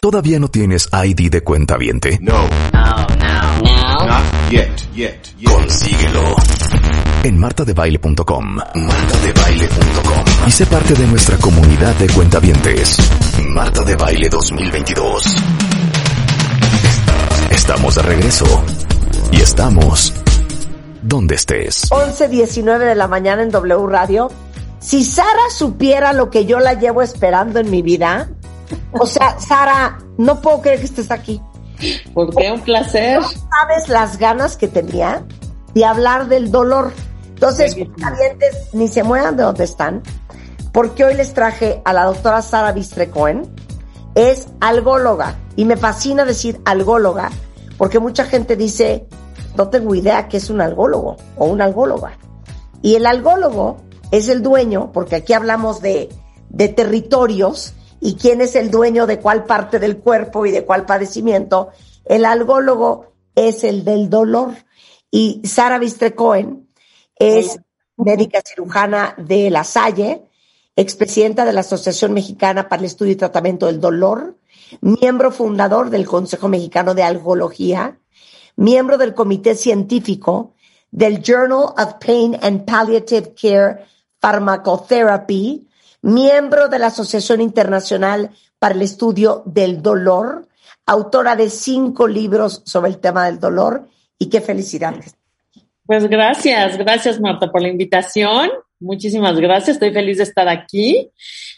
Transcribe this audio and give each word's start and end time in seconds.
¿Todavía 0.00 0.38
no 0.38 0.48
tienes 0.48 0.88
ID 0.92 1.30
de 1.30 1.42
cuenta 1.42 1.76
viente? 1.76 2.18
No. 2.20 2.48
No, 2.72 3.06
no, 3.18 3.62
no. 3.62 4.06
Not 4.06 4.50
yet, 4.50 4.70
yet, 4.94 5.36
yet. 5.38 5.50
Consíguelo 5.50 6.36
en 7.26 7.38
martadebaile.com. 7.38 8.54
Martadebaile.com. 8.54 10.24
Y 10.46 10.50
sé 10.50 10.66
parte 10.66 10.94
de 10.94 11.06
nuestra 11.08 11.36
comunidad 11.38 11.94
de 11.96 12.06
cuentavientes. 12.08 12.98
Marta 13.48 13.82
de 13.82 13.96
Baile 13.96 14.28
2022. 14.28 15.36
Estamos 17.50 17.96
de 17.96 18.02
regreso. 18.02 18.46
Y 19.32 19.40
estamos 19.40 20.14
donde 21.02 21.34
estés. 21.34 21.90
11.19 21.90 22.78
de 22.78 22.94
la 22.94 23.08
mañana 23.08 23.42
en 23.42 23.50
W 23.50 23.86
Radio. 23.88 24.30
Si 24.78 25.02
Sara 25.02 25.50
supiera 25.50 26.12
lo 26.12 26.30
que 26.30 26.46
yo 26.46 26.60
la 26.60 26.74
llevo 26.74 27.02
esperando 27.02 27.58
en 27.58 27.70
mi 27.70 27.82
vida, 27.82 28.28
o 28.92 29.06
sea, 29.06 29.38
Sara, 29.38 29.98
no 30.16 30.40
puedo 30.40 30.60
creer 30.60 30.80
que 30.80 30.86
estés 30.86 31.10
aquí. 31.10 31.40
Porque 32.14 32.50
un 32.50 32.60
placer. 32.60 33.20
No 33.20 33.28
sabes 33.28 33.88
las 33.88 34.18
ganas 34.18 34.56
que 34.56 34.68
tenía 34.68 35.24
de 35.74 35.84
hablar 35.84 36.28
del 36.28 36.50
dolor. 36.50 36.92
Entonces, 37.28 37.76
ni 38.72 38.88
se 38.88 39.02
muevan 39.02 39.36
de 39.36 39.42
donde 39.42 39.64
están, 39.64 40.02
porque 40.72 41.04
hoy 41.04 41.14
les 41.14 41.34
traje 41.34 41.82
a 41.84 41.92
la 41.92 42.04
doctora 42.04 42.40
Sara 42.40 42.72
Bistre 42.72 43.10
Cohen. 43.10 43.42
Es 44.14 44.48
algóloga 44.60 45.36
y 45.54 45.66
me 45.66 45.76
fascina 45.76 46.24
decir 46.24 46.58
algóloga, 46.64 47.30
porque 47.76 47.98
mucha 47.98 48.24
gente 48.24 48.56
dice, 48.56 49.06
no 49.56 49.68
tengo 49.68 49.94
idea 49.94 50.28
qué 50.28 50.38
es 50.38 50.48
un 50.48 50.62
algólogo 50.62 51.16
o 51.36 51.44
una 51.44 51.64
algóloga. 51.64 52.16
Y 52.80 52.94
el 52.94 53.04
algólogo 53.04 53.76
es 54.10 54.30
el 54.30 54.42
dueño, 54.42 54.92
porque 54.92 55.16
aquí 55.16 55.34
hablamos 55.34 55.82
de, 55.82 56.08
de 56.48 56.68
territorios 56.68 57.74
y 58.06 58.14
quién 58.14 58.40
es 58.40 58.54
el 58.54 58.70
dueño 58.70 59.04
de 59.08 59.18
cuál 59.18 59.46
parte 59.46 59.80
del 59.80 59.98
cuerpo 59.98 60.46
y 60.46 60.52
de 60.52 60.64
cuál 60.64 60.86
padecimiento. 60.86 61.70
El 62.04 62.24
algólogo 62.24 63.14
es 63.34 63.64
el 63.64 63.84
del 63.84 64.08
dolor. 64.08 64.54
Y 65.10 65.42
Sara 65.44 65.80
Bistre 65.80 66.14
Cohen 66.14 66.68
es 67.16 67.58
médica 67.96 68.42
cirujana 68.46 69.16
de 69.18 69.50
La 69.50 69.64
Salle, 69.64 70.22
expresidenta 70.76 71.44
de 71.44 71.52
la 71.52 71.62
Asociación 71.62 72.14
Mexicana 72.14 72.68
para 72.68 72.78
el 72.78 72.86
Estudio 72.86 73.10
y 73.10 73.16
Tratamiento 73.16 73.66
del 73.66 73.80
Dolor, 73.80 74.38
miembro 74.80 75.32
fundador 75.32 75.90
del 75.90 76.06
Consejo 76.06 76.46
Mexicano 76.46 76.94
de 76.94 77.02
Algología, 77.02 77.98
miembro 78.54 78.98
del 78.98 79.14
Comité 79.14 79.56
Científico 79.56 80.54
del 80.92 81.24
Journal 81.24 81.74
of 81.76 81.94
Pain 81.98 82.38
and 82.40 82.66
Palliative 82.66 83.34
Care 83.34 83.84
Pharmacotherapy, 84.20 85.65
miembro 86.06 86.68
de 86.68 86.78
la 86.78 86.86
Asociación 86.86 87.40
Internacional 87.40 88.30
para 88.58 88.74
el 88.74 88.82
Estudio 88.82 89.42
del 89.44 89.82
Dolor, 89.82 90.46
autora 90.86 91.34
de 91.34 91.50
cinco 91.50 92.06
libros 92.06 92.62
sobre 92.64 92.90
el 92.90 92.98
tema 92.98 93.26
del 93.26 93.40
dolor 93.40 93.88
y 94.18 94.28
qué 94.28 94.40
felicidades. 94.40 95.16
Pues 95.84 96.08
gracias, 96.08 96.78
gracias 96.78 97.20
Marta 97.20 97.50
por 97.50 97.60
la 97.60 97.68
invitación. 97.68 98.50
Muchísimas 98.78 99.38
gracias, 99.40 99.76
estoy 99.76 99.92
feliz 99.92 100.18
de 100.18 100.24
estar 100.24 100.48
aquí 100.48 101.10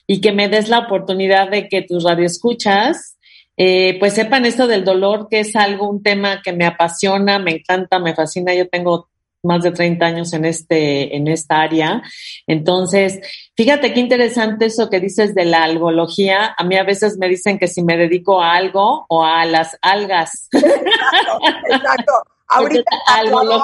y 0.06 0.20
que 0.20 0.32
me 0.32 0.48
des 0.48 0.69
la 0.69 0.78
oportunidad 0.78 1.50
de 1.50 1.69
que 1.69 1.82
tus 1.82 2.04
radioescuchas 2.04 3.19
eh, 3.58 3.98
pues 3.98 4.14
sepan 4.14 4.47
esto 4.47 4.66
del 4.66 4.84
dolor, 4.84 5.28
que 5.28 5.41
es 5.41 5.56
algo, 5.56 5.91
un 5.91 6.03
tema 6.03 6.41
que 6.42 6.53
me 6.53 6.64
apasiona, 6.64 7.38
me 7.38 7.50
encanta, 7.56 7.98
me 7.98 8.14
fascina. 8.14 8.54
Yo 8.54 8.69
tengo 8.69 9.08
más 9.43 9.62
de 9.62 9.71
30 9.71 10.04
años 10.04 10.32
en 10.32 10.44
este, 10.44 11.16
en 11.16 11.28
esta 11.28 11.60
área. 11.60 12.03
Entonces, 12.47 13.21
fíjate 13.56 13.93
qué 13.93 14.00
interesante 14.00 14.66
eso 14.66 14.91
que 14.91 15.00
dices 15.00 15.34
de 15.34 15.44
la 15.44 15.65
algología. 15.65 16.54
A 16.56 16.65
mí 16.65 16.76
a 16.76 16.84
veces 16.84 17.19
me 17.19 17.28
dicen 17.28 17.59
que 17.59 17.69
si 17.69 17.82
me 17.82 17.97
dedico 17.97 18.43
a 18.43 18.54
algo 18.54 19.06
o 19.09 19.25
a 19.25 19.44
las 19.44 19.76
algas. 19.82 20.49
Exacto, 20.53 21.38
exacto. 21.71 22.12
Ahorita, 22.50 22.91
el 23.21 23.31
tatuador, 23.31 23.62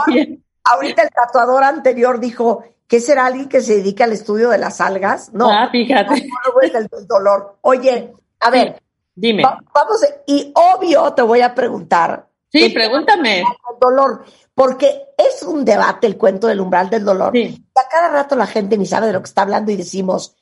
ahorita 0.65 1.03
el 1.03 1.09
tatuador 1.09 1.65
anterior 1.65 2.21
dijo, 2.21 2.65
¿qué 2.87 3.01
será 3.01 3.27
alguien 3.27 3.49
que 3.49 3.63
se 3.63 3.77
dedica 3.77 4.05
al 4.05 4.13
estudio 4.13 4.51
de 4.51 4.59
las 4.59 4.81
algas? 4.81 5.33
No. 5.33 5.51
Ah, 5.51 5.71
fíjate. 5.73 6.27
No, 6.27 6.61
es 6.61 6.75
el 6.75 6.89
dolor. 7.07 7.57
Oye, 7.63 8.13
a 8.41 8.51
ver. 8.51 8.81
Dime. 9.15 9.43
Va, 9.43 9.59
vamos, 9.73 10.05
y 10.27 10.53
obvio 10.55 11.13
te 11.15 11.23
voy 11.23 11.41
a 11.41 11.55
preguntar. 11.55 12.29
Sí, 12.51 12.69
pregúntame. 12.71 13.41
El 13.41 13.79
dolor, 13.81 14.25
porque 14.55 15.09
es 15.19 15.43
un 15.43 15.65
debate 15.65 16.07
el 16.07 16.17
cuento 16.17 16.47
del 16.47 16.61
umbral 16.61 16.91
del 16.91 17.05
dolor. 17.05 17.33
Sí. 17.33 17.41
Y 17.41 17.79
a 17.79 17.89
cada 17.89 18.09
rato 18.09 18.37
la 18.37 18.47
gente 18.47 18.79
ni 18.79 18.87
sabe 18.87 19.09
de 19.09 19.13
lo 19.13 19.21
que 19.21 19.29
está 19.29 19.43
hablando 19.43 19.73
y 19.73 19.77
decimos, 19.77 20.37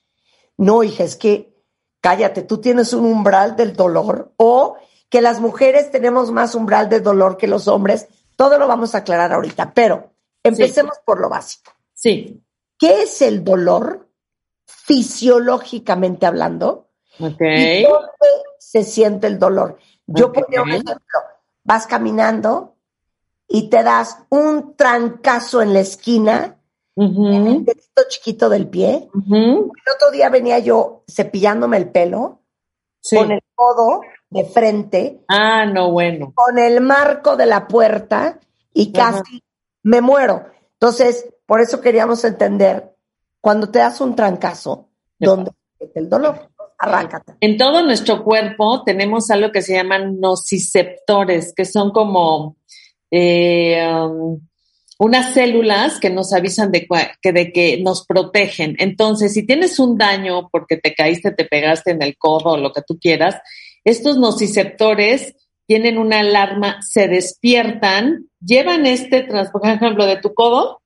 no, 0.56 0.82
hija, 0.82 1.04
es 1.04 1.16
que 1.16 1.52
cállate, 2.00 2.42
tú 2.42 2.58
tienes 2.58 2.92
un 2.92 3.06
umbral 3.06 3.56
del 3.56 3.74
dolor 3.74 4.32
o 4.36 4.76
que 5.08 5.22
las 5.22 5.40
mujeres 5.40 5.90
tenemos 5.90 6.30
más 6.30 6.54
umbral 6.54 6.88
del 6.88 7.02
dolor 7.02 7.36
que 7.36 7.46
los 7.46 7.68
hombres. 7.68 8.08
Todo 8.36 8.58
lo 8.58 8.66
vamos 8.66 8.94
a 8.94 8.98
aclarar 8.98 9.32
ahorita, 9.32 9.72
pero 9.74 10.12
empecemos 10.42 10.96
sí. 10.96 11.02
por 11.04 11.20
lo 11.20 11.28
básico. 11.28 11.72
Sí. 11.94 12.42
¿Qué 12.78 13.02
es 13.02 13.22
el 13.22 13.44
dolor 13.44 14.08
fisiológicamente 14.66 16.26
hablando? 16.26 16.88
Okay. 17.18 17.80
¿Y 17.80 17.84
dónde 17.84 18.08
se 18.58 18.82
siente 18.84 19.26
el 19.26 19.38
dolor? 19.38 19.78
Yo 20.06 20.26
Okay. 20.26 20.42
ponía 20.42 20.62
un 20.62 20.70
ejemplo. 20.70 21.20
Vas 21.62 21.86
caminando 21.86 22.71
y 23.54 23.68
te 23.68 23.82
das 23.82 24.16
un 24.30 24.74
trancazo 24.76 25.60
en 25.60 25.74
la 25.74 25.80
esquina, 25.80 26.56
en 26.96 27.46
el 27.46 27.64
dedito 27.66 28.02
chiquito 28.08 28.48
del 28.48 28.66
pie. 28.68 29.08
El 29.30 29.70
otro 29.94 30.10
día 30.10 30.30
venía 30.30 30.58
yo 30.58 31.04
cepillándome 31.06 31.76
el 31.76 31.90
pelo 31.90 32.38
Sí. 33.04 33.16
con 33.16 33.30
el 33.32 33.40
codo 33.54 34.00
de 34.30 34.44
frente, 34.44 35.20
Ah, 35.28 35.66
no, 35.66 35.90
bueno. 35.90 36.32
con 36.34 36.58
el 36.58 36.80
marco 36.80 37.36
de 37.36 37.46
la 37.46 37.66
puerta 37.66 38.38
y 38.72 38.92
casi 38.92 39.42
me 39.82 40.00
muero. 40.00 40.46
Entonces, 40.74 41.28
por 41.44 41.60
eso 41.60 41.80
queríamos 41.80 42.24
entender, 42.24 42.94
cuando 43.40 43.68
te 43.70 43.80
das 43.80 44.00
un 44.00 44.14
trancazo, 44.14 44.88
¿dónde 45.18 45.50
el 45.94 46.08
dolor? 46.08 46.48
Arráncate. 46.78 47.34
En 47.40 47.58
todo 47.58 47.82
nuestro 47.84 48.22
cuerpo 48.24 48.82
tenemos 48.84 49.30
algo 49.30 49.50
que 49.52 49.62
se 49.62 49.74
llaman 49.74 50.20
nociceptores, 50.20 51.52
que 51.54 51.64
son 51.64 51.90
como 51.90 52.56
eh, 53.12 53.86
um, 53.86 54.40
unas 54.98 55.34
células 55.34 56.00
que 56.00 56.10
nos 56.10 56.32
avisan 56.32 56.72
de, 56.72 56.88
que, 57.20 57.32
de 57.32 57.52
que 57.52 57.80
nos 57.82 58.06
protegen. 58.06 58.76
Entonces, 58.78 59.34
si 59.34 59.44
tienes 59.44 59.78
un 59.78 59.98
daño 59.98 60.48
porque 60.50 60.76
te 60.76 60.94
caíste, 60.94 61.32
te 61.32 61.44
pegaste 61.44 61.90
en 61.90 62.02
el 62.02 62.16
codo 62.16 62.52
o 62.52 62.56
lo 62.56 62.72
que 62.72 62.82
tú 62.86 62.98
quieras, 62.98 63.36
estos 63.84 64.16
nociceptores 64.16 65.34
tienen 65.66 65.98
una 65.98 66.20
alarma, 66.20 66.80
se 66.82 67.08
despiertan, 67.08 68.28
llevan 68.40 68.86
este, 68.86 69.24
por 69.52 69.66
ejemplo, 69.66 70.06
de 70.06 70.16
tu 70.16 70.34
codo, 70.34 70.80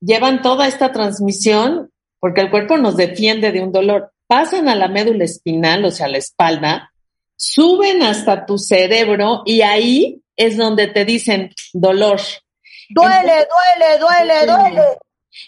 llevan 0.00 0.42
toda 0.42 0.66
esta 0.66 0.92
transmisión 0.92 1.90
porque 2.20 2.40
el 2.40 2.50
cuerpo 2.50 2.76
nos 2.78 2.96
defiende 2.96 3.52
de 3.52 3.62
un 3.62 3.72
dolor. 3.72 4.12
Pasan 4.26 4.68
a 4.68 4.74
la 4.74 4.88
médula 4.88 5.24
espinal, 5.24 5.84
o 5.84 5.90
sea, 5.90 6.06
a 6.06 6.10
la 6.10 6.18
espalda, 6.18 6.92
suben 7.36 8.02
hasta 8.02 8.46
tu 8.46 8.58
cerebro 8.58 9.42
y 9.44 9.60
ahí 9.60 10.22
es 10.36 10.56
donde 10.56 10.88
te 10.88 11.04
dicen 11.04 11.52
dolor. 11.72 12.20
Duele, 12.88 13.46
duele, 13.48 13.98
duele, 13.98 14.46
duele. 14.46 14.82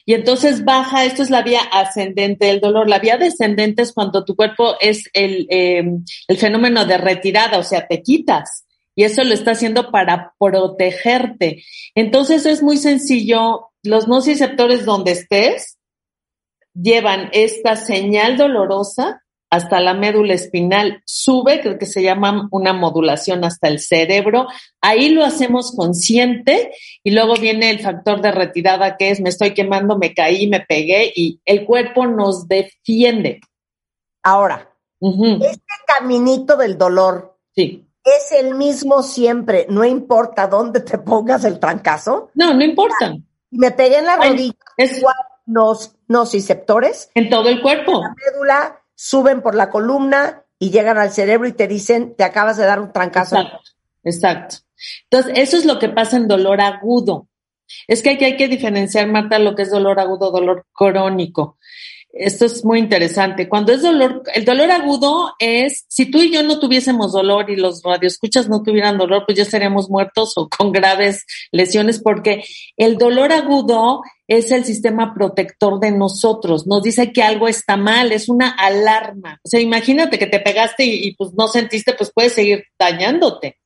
Y 0.05 0.15
entonces 0.15 0.65
baja, 0.65 1.05
esto 1.05 1.23
es 1.23 1.31
la 1.31 1.43
vía 1.43 1.61
ascendente 1.73 2.47
del 2.47 2.61
dolor. 2.61 2.89
La 2.89 2.99
vía 2.99 3.17
descendente 3.17 3.83
es 3.83 3.93
cuando 3.93 4.25
tu 4.25 4.37
cuerpo 4.37 4.77
es 4.81 5.05
el, 5.13 5.47
eh, 5.51 5.85
el 6.29 6.39
fenómeno 6.39 6.85
de 6.85 6.99
retirada, 6.99 7.59
o 7.59 7.63
sea, 7.63 7.87
te 7.87 8.03
quitas. 8.03 8.67
Y 8.95 9.05
eso 9.05 9.23
lo 9.23 9.33
está 9.33 9.53
haciendo 9.53 9.91
para 9.91 10.35
protegerte. 10.39 11.65
Entonces 11.95 12.47
es 12.47 12.63
muy 12.63 12.77
sencillo. 12.77 13.71
Los 13.83 14.09
nociceptores 14.09 14.85
donde 14.85 15.13
estés 15.13 15.79
llevan 16.75 17.31
esta 17.33 17.77
señal 17.77 18.37
dolorosa 18.37 19.23
hasta 19.51 19.81
la 19.81 19.95
médula 19.95 20.35
espinal, 20.35 21.03
sube, 21.07 21.61
creo 21.61 21.79
que 21.79 21.87
se 21.87 22.03
llama 22.03 22.49
una 22.51 22.73
modulación 22.73 23.45
hasta 23.45 23.69
el 23.69 23.81
cerebro. 23.81 24.47
Ahí 24.81 25.09
lo 25.09 25.25
hacemos 25.25 25.75
consciente 25.75 26.73
y 27.03 27.13
luego 27.13 27.35
viene 27.37 27.71
el 27.71 27.81
factor 27.81 28.21
de 28.21 28.31
retirada 28.31 28.97
que 28.97 29.11
es 29.11 29.21
me 29.21 29.31
estoy 29.31 29.55
quemando, 29.55 29.97
me 29.97 30.13
caí, 30.13 30.49
me 30.49 30.61
pegué 30.61 31.13
y 31.15 31.41
el 31.45 31.65
cuerpo 31.65 32.07
nos 32.07 32.47
defiende. 32.47 33.41
Ahora, 34.23 34.71
Este 35.01 35.63
caminito 35.87 36.57
del 36.57 36.77
dolor. 36.77 37.39
Sí. 37.55 37.87
¿Es 38.05 38.33
el 38.33 38.55
mismo 38.55 39.03
siempre? 39.03 39.67
No 39.69 39.85
importa 39.85 40.47
dónde 40.47 40.81
te 40.81 40.99
pongas 40.99 41.45
el 41.45 41.59
trancazo. 41.59 42.31
No, 42.35 42.53
no 42.55 42.65
importa. 42.65 43.17
Me 43.51 43.71
pegué 43.71 43.99
en 43.99 44.07
la 44.07 44.17
rodilla. 44.17 44.55
Es 44.77 45.03
los 45.47 45.97
nociceptores. 46.07 47.11
En 47.15 47.31
todo 47.31 47.49
el 47.49 47.63
cuerpo. 47.63 48.03
La 48.03 48.15
médula 48.33 48.78
suben 48.99 49.43
por 49.43 49.55
la 49.55 49.71
columna 49.71 50.43
y 50.59 50.71
llegan 50.71 50.99
al 50.99 51.13
cerebro 51.13 51.47
y 51.47 51.53
te 51.53 51.69
dicen, 51.69 52.17
te 52.17 52.25
acabas 52.25 52.57
de 52.57 52.65
dar 52.65 52.81
un 52.81 52.93
trancazo. 52.93 53.37
Exacto. 53.37 53.71
Exacto. 54.03 54.57
Entonces, 55.05 55.33
eso 55.37 55.57
es 55.57 55.65
lo 55.65 55.79
que 55.79 55.89
pasa 55.89 56.17
en 56.17 56.27
dolor 56.27 56.61
agudo. 56.61 57.29
Es 57.87 58.03
que 58.03 58.11
hay, 58.11 58.19
que 58.19 58.25
hay 58.25 58.37
que 58.37 58.49
diferenciar, 58.49 59.07
Marta, 59.07 59.39
lo 59.39 59.55
que 59.55 59.63
es 59.63 59.71
dolor 59.71 60.01
agudo, 60.01 60.33
dolor 60.33 60.67
crónico. 60.73 61.59
Esto 62.11 62.47
es 62.47 62.65
muy 62.65 62.81
interesante. 62.81 63.49
Cuando 63.49 63.73
es 63.73 63.83
dolor, 63.83 64.23
el 64.35 64.45
dolor 64.45 64.73
agudo 64.73 65.35
es, 65.39 65.85
si 65.89 66.11
tú 66.11 66.19
y 66.21 66.33
yo 66.33 66.43
no 66.43 66.59
tuviésemos 66.59 67.13
dolor 67.13 67.51
y 67.51 67.57
los 67.57 67.83
radioescuchas 67.85 68.49
no 68.49 68.65
tuvieran 68.65 68.99
dolor, 68.99 69.25
pues 69.27 69.37
ya 69.37 69.45
estaríamos 69.45 69.89
muertos 69.91 70.33
o 70.37 70.49
con 70.49 70.73
graves 70.73 71.25
lesiones, 71.53 72.01
porque 72.01 72.43
el 72.77 72.99
dolor 72.99 73.33
agudo 73.33 74.03
es 74.29 74.53
el 74.53 74.67
sistema 74.67 75.15
protector 75.15 75.81
de 75.81 75.91
nosotros. 75.91 76.67
Nos 76.67 76.83
dice 76.83 77.13
que 77.13 77.23
algo 77.23 77.49
está 77.49 77.79
mal, 77.79 78.13
es 78.13 78.29
una 78.29 78.51
alarma. 78.51 79.41
O 79.43 79.49
sea, 79.49 79.59
imagínate 79.59 80.19
que 80.19 80.27
te 80.27 80.39
pegaste 80.39 80.85
y, 80.85 81.15
pues 81.15 81.33
no 81.33 81.49
sentiste, 81.49 81.95
pues 81.95 82.13
puedes 82.15 82.35
seguir 82.35 82.67
dañándote. 82.79 83.59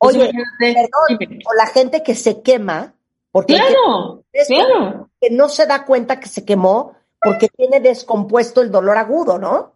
Oye, 0.00 0.30
perdón, 0.58 1.38
o 1.46 1.54
la 1.54 1.66
gente 1.66 2.02
que 2.02 2.16
se 2.16 2.42
quema, 2.42 2.96
porque 3.30 3.54
claro, 3.54 4.24
claro. 4.46 5.10
que 5.20 5.30
no 5.30 5.48
se 5.48 5.66
da 5.66 5.84
cuenta 5.84 6.18
que 6.18 6.28
se 6.28 6.44
quemó 6.44 6.96
porque 7.20 7.48
tiene 7.48 7.80
descompuesto 7.80 8.60
el 8.60 8.70
dolor 8.70 8.96
agudo, 8.96 9.38
¿no? 9.38 9.74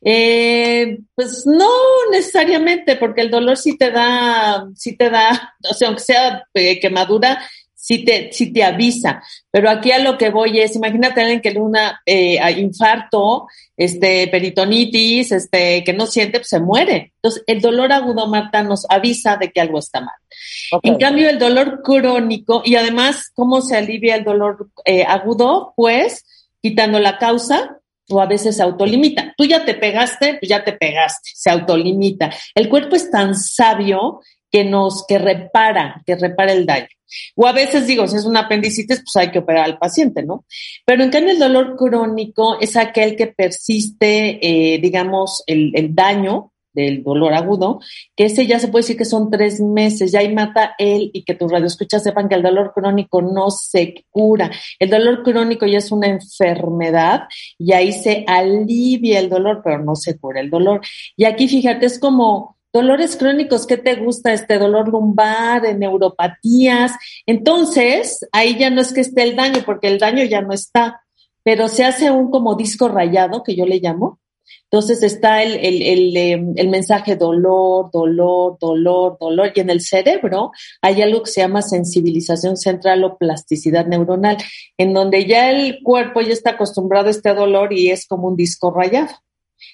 Eh, 0.00 0.98
pues 1.14 1.46
no 1.46 1.70
necesariamente, 2.10 2.96
porque 2.96 3.22
el 3.22 3.30
dolor 3.30 3.56
sí 3.56 3.78
te 3.78 3.90
da, 3.90 4.68
sí 4.74 4.96
te 4.96 5.10
da, 5.10 5.54
o 5.68 5.74
sea, 5.74 5.88
aunque 5.88 6.02
sea 6.02 6.44
eh, 6.54 6.80
quemadura, 6.80 7.42
sí 7.84 8.02
te, 8.02 8.32
sí 8.32 8.50
te 8.50 8.64
avisa. 8.64 9.22
Pero 9.50 9.68
aquí 9.68 9.92
a 9.92 9.98
lo 9.98 10.16
que 10.16 10.30
voy 10.30 10.58
es, 10.58 10.74
imagínate 10.74 11.20
alguien 11.20 11.42
que 11.42 11.50
le 11.50 11.60
una 11.60 12.00
eh, 12.06 12.38
infarto, 12.56 13.46
este, 13.76 14.26
peritonitis, 14.28 15.32
este, 15.32 15.84
que 15.84 15.92
no 15.92 16.06
siente, 16.06 16.38
pues 16.38 16.48
se 16.48 16.60
muere. 16.60 17.12
Entonces, 17.16 17.44
el 17.46 17.60
dolor 17.60 17.92
agudo, 17.92 18.26
Marta, 18.26 18.62
nos 18.62 18.86
avisa 18.88 19.36
de 19.36 19.52
que 19.52 19.60
algo 19.60 19.80
está 19.80 20.00
mal. 20.00 20.14
En 20.82 20.96
cambio, 20.96 21.28
el 21.28 21.38
dolor 21.38 21.82
crónico, 21.82 22.62
y 22.64 22.76
además, 22.76 23.30
¿cómo 23.34 23.60
se 23.60 23.76
alivia 23.76 24.14
el 24.14 24.24
dolor 24.24 24.70
eh, 24.86 25.04
agudo? 25.04 25.74
Pues, 25.76 26.24
quitando 26.62 26.98
la 27.00 27.18
causa 27.18 27.80
o 28.08 28.18
a 28.18 28.26
veces 28.26 28.56
se 28.56 28.62
autolimita. 28.62 29.34
Tú 29.36 29.44
ya 29.44 29.66
te 29.66 29.74
pegaste, 29.74 30.38
pues 30.40 30.48
ya 30.48 30.64
te 30.64 30.72
pegaste, 30.72 31.30
se 31.34 31.50
autolimita. 31.50 32.30
El 32.54 32.70
cuerpo 32.70 32.96
es 32.96 33.10
tan 33.10 33.34
sabio 33.34 34.20
que 34.54 34.64
nos, 34.64 35.04
que 35.08 35.18
repara, 35.18 36.00
que 36.06 36.14
repara 36.14 36.52
el 36.52 36.64
daño. 36.64 36.86
O 37.34 37.44
a 37.48 37.52
veces 37.52 37.88
digo, 37.88 38.06
si 38.06 38.16
es 38.16 38.24
una 38.24 38.42
apendicitis, 38.42 38.98
pues 38.98 39.16
hay 39.16 39.32
que 39.32 39.40
operar 39.40 39.64
al 39.64 39.78
paciente, 39.78 40.22
¿no? 40.22 40.44
Pero 40.86 41.02
en 41.02 41.10
cambio 41.10 41.32
el 41.32 41.40
dolor 41.40 41.74
crónico 41.76 42.60
es 42.60 42.76
aquel 42.76 43.16
que 43.16 43.26
persiste, 43.26 44.38
eh, 44.40 44.78
digamos, 44.78 45.42
el, 45.48 45.72
el 45.74 45.92
daño 45.92 46.52
del 46.72 47.02
dolor 47.02 47.34
agudo, 47.34 47.80
que 48.14 48.26
ese 48.26 48.46
ya 48.46 48.60
se 48.60 48.68
puede 48.68 48.82
decir 48.82 48.96
que 48.96 49.04
son 49.04 49.28
tres 49.28 49.60
meses, 49.60 50.12
ya 50.12 50.20
ahí 50.20 50.32
mata 50.32 50.76
él 50.78 51.10
y 51.12 51.24
que 51.24 51.34
tus 51.34 51.50
radioescuchas 51.50 52.04
sepan 52.04 52.28
que 52.28 52.36
el 52.36 52.42
dolor 52.42 52.72
crónico 52.72 53.22
no 53.22 53.50
se 53.50 54.04
cura. 54.10 54.52
El 54.78 54.90
dolor 54.90 55.24
crónico 55.24 55.66
ya 55.66 55.78
es 55.78 55.90
una 55.90 56.06
enfermedad 56.06 57.24
y 57.58 57.72
ahí 57.72 57.90
se 57.90 58.24
alivia 58.28 59.18
el 59.18 59.28
dolor, 59.28 59.62
pero 59.64 59.82
no 59.82 59.96
se 59.96 60.16
cura 60.16 60.40
el 60.40 60.50
dolor. 60.50 60.80
Y 61.16 61.24
aquí 61.24 61.48
fíjate, 61.48 61.86
es 61.86 61.98
como 61.98 62.53
dolores 62.74 63.16
crónicos, 63.16 63.66
¿qué 63.66 63.78
te 63.78 63.94
gusta? 63.94 64.32
Este 64.32 64.58
dolor 64.58 64.88
lumbar, 64.88 65.62
de 65.62 65.74
neuropatías. 65.74 66.92
Entonces, 67.24 68.26
ahí 68.32 68.58
ya 68.58 68.68
no 68.68 68.80
es 68.80 68.92
que 68.92 69.00
esté 69.00 69.22
el 69.22 69.36
daño, 69.36 69.62
porque 69.64 69.86
el 69.86 69.98
daño 69.98 70.24
ya 70.24 70.42
no 70.42 70.52
está, 70.52 71.02
pero 71.44 71.68
se 71.68 71.84
hace 71.84 72.10
un 72.10 72.30
como 72.30 72.56
disco 72.56 72.88
rayado, 72.88 73.44
que 73.44 73.54
yo 73.54 73.64
le 73.64 73.78
llamo, 73.78 74.18
entonces 74.64 75.02
está 75.02 75.42
el, 75.42 75.54
el, 75.64 76.16
em, 76.16 76.52
el, 76.56 76.68
mensaje 76.68 77.16
dolor, 77.16 77.90
dolor, 77.92 78.58
dolor, 78.60 79.16
dolor. 79.20 79.52
Y 79.54 79.60
en 79.60 79.70
el 79.70 79.80
cerebro 79.80 80.50
hay 80.82 81.00
algo 81.00 81.22
que 81.22 81.30
se 81.30 81.42
llama 81.42 81.62
sensibilización 81.62 82.56
central 82.56 83.04
o 83.04 83.16
plasticidad 83.16 83.86
neuronal, 83.86 84.36
en 84.76 84.92
donde 84.92 85.26
ya 85.26 85.50
el 85.50 85.80
cuerpo 85.82 86.20
ya 86.20 86.32
está 86.32 86.50
acostumbrado 86.50 87.06
a 87.06 87.10
este 87.10 87.34
dolor 87.34 87.72
y 87.72 87.90
es 87.90 88.06
como 88.06 88.26
un 88.28 88.36
disco 88.36 88.72
rayado. 88.72 89.14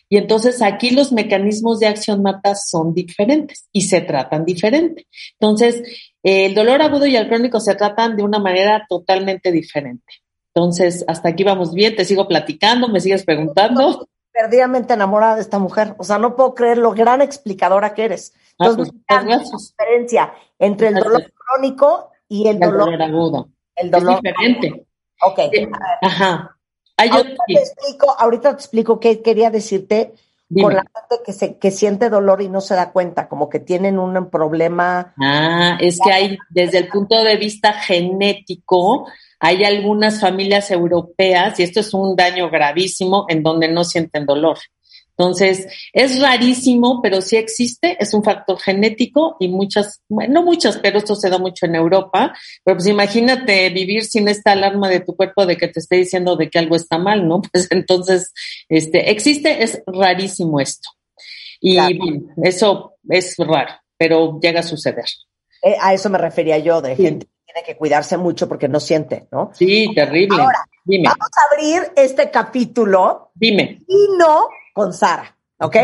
Y 0.08 0.16
entonces 0.16 0.62
aquí 0.62 0.90
los 0.90 1.12
mecanismos 1.12 1.80
de 1.80 1.86
acción 1.86 2.22
mata 2.22 2.54
son 2.54 2.94
diferentes 2.94 3.68
y 3.72 3.82
se 3.82 4.00
tratan 4.00 4.44
diferente. 4.44 5.06
Entonces, 5.38 5.82
el 6.22 6.54
dolor 6.54 6.82
agudo 6.82 7.06
y 7.06 7.16
el 7.16 7.28
crónico 7.28 7.60
se 7.60 7.74
tratan 7.74 8.16
de 8.16 8.22
una 8.22 8.38
manera 8.38 8.86
totalmente 8.88 9.52
diferente. 9.52 10.14
Entonces, 10.54 11.04
hasta 11.06 11.28
aquí 11.28 11.44
vamos 11.44 11.72
bien, 11.72 11.96
te 11.96 12.04
sigo 12.04 12.26
platicando, 12.26 12.88
me 12.88 13.00
sigues 13.00 13.24
preguntando 13.24 14.08
perdidamente 14.32 14.94
enamorada 14.94 15.36
de 15.36 15.42
esta 15.42 15.58
mujer. 15.58 15.94
O 15.98 16.04
sea, 16.04 16.18
no 16.18 16.36
puedo 16.36 16.54
creer 16.54 16.78
lo 16.78 16.92
gran 16.92 17.20
explicadora 17.20 17.94
que 17.94 18.04
eres. 18.04 18.32
Ah, 18.58 18.66
Entonces, 18.66 18.94
ah, 19.08 19.22
la 19.22 19.38
diferencia 19.38 20.32
entre 20.58 20.88
el 20.88 20.94
dolor 20.94 21.32
crónico 21.34 22.10
y 22.28 22.48
el, 22.48 22.58
dolor, 22.58 23.02
agudo. 23.02 23.48
El 23.74 23.90
dolor 23.90 24.20
es 24.22 24.22
diferente. 24.22 24.86
Ok. 25.22 25.38
Ajá. 26.02 26.56
Ahorita, 27.08 27.44
te 27.46 27.52
explico, 27.54 28.16
ahorita 28.18 28.50
te 28.50 28.54
explico 28.56 29.00
qué 29.00 29.22
quería 29.22 29.50
decirte 29.50 30.12
con 30.60 30.74
la 30.74 30.82
gente 30.82 31.22
que, 31.24 31.32
se, 31.32 31.58
que 31.58 31.70
siente 31.70 32.10
dolor 32.10 32.42
y 32.42 32.48
no 32.48 32.60
se 32.60 32.74
da 32.74 32.92
cuenta, 32.92 33.28
como 33.28 33.48
que 33.48 33.60
tienen 33.60 33.98
un 33.98 34.30
problema. 34.30 35.14
Ah, 35.20 35.78
es 35.80 35.98
que 36.02 36.12
hay, 36.12 36.38
desde 36.48 36.78
el 36.78 36.88
punto 36.88 37.22
de 37.22 37.36
vista 37.36 37.74
genético, 37.74 39.06
hay 39.38 39.64
algunas 39.64 40.20
familias 40.20 40.70
europeas, 40.70 41.58
y 41.60 41.62
esto 41.62 41.80
es 41.80 41.94
un 41.94 42.16
daño 42.16 42.50
gravísimo, 42.50 43.26
en 43.28 43.42
donde 43.42 43.68
no 43.68 43.84
sienten 43.84 44.26
dolor. 44.26 44.58
Entonces, 45.20 45.66
es 45.92 46.18
rarísimo, 46.18 47.02
pero 47.02 47.20
sí 47.20 47.36
existe, 47.36 47.94
es 48.00 48.14
un 48.14 48.24
factor 48.24 48.58
genético 48.58 49.36
y 49.38 49.48
muchas, 49.48 50.00
bueno, 50.08 50.32
no 50.32 50.42
muchas, 50.42 50.78
pero 50.78 50.96
esto 50.96 51.14
se 51.14 51.28
da 51.28 51.36
mucho 51.36 51.66
en 51.66 51.74
Europa. 51.74 52.32
Pero 52.64 52.78
pues 52.78 52.86
imagínate 52.86 53.68
vivir 53.68 54.04
sin 54.04 54.28
esta 54.28 54.52
alarma 54.52 54.88
de 54.88 55.00
tu 55.00 55.14
cuerpo 55.14 55.44
de 55.44 55.58
que 55.58 55.68
te 55.68 55.80
esté 55.80 55.96
diciendo 55.96 56.36
de 56.36 56.48
que 56.48 56.58
algo 56.58 56.74
está 56.74 56.96
mal, 56.96 57.28
¿no? 57.28 57.42
Pues 57.52 57.68
entonces, 57.70 58.32
este, 58.70 59.10
existe, 59.10 59.62
es 59.62 59.82
rarísimo 59.86 60.58
esto. 60.58 60.88
Y 61.60 61.76
eso 62.42 62.94
es 63.10 63.34
raro, 63.36 63.72
pero 63.98 64.40
llega 64.40 64.60
a 64.60 64.62
suceder. 64.62 65.04
Eh, 65.62 65.76
a 65.78 65.92
eso 65.92 66.08
me 66.08 66.16
refería 66.16 66.56
yo, 66.56 66.80
de 66.80 66.96
gente 66.96 67.26
tiene 67.44 67.66
que 67.66 67.76
cuidarse 67.76 68.16
mucho 68.16 68.48
porque 68.48 68.68
no 68.68 68.78
siente, 68.78 69.26
¿no? 69.32 69.50
Sí, 69.52 69.90
terrible. 69.92 70.40
Ahora, 70.40 70.64
Dime. 70.84 71.08
vamos 71.08 71.28
a 71.36 71.52
abrir 71.52 71.92
este 71.96 72.30
capítulo. 72.30 73.32
Dime. 73.34 73.82
Y 73.88 74.08
no 74.16 74.48
con 74.80 74.94
Sara, 74.94 75.36
¿ok? 75.58 75.76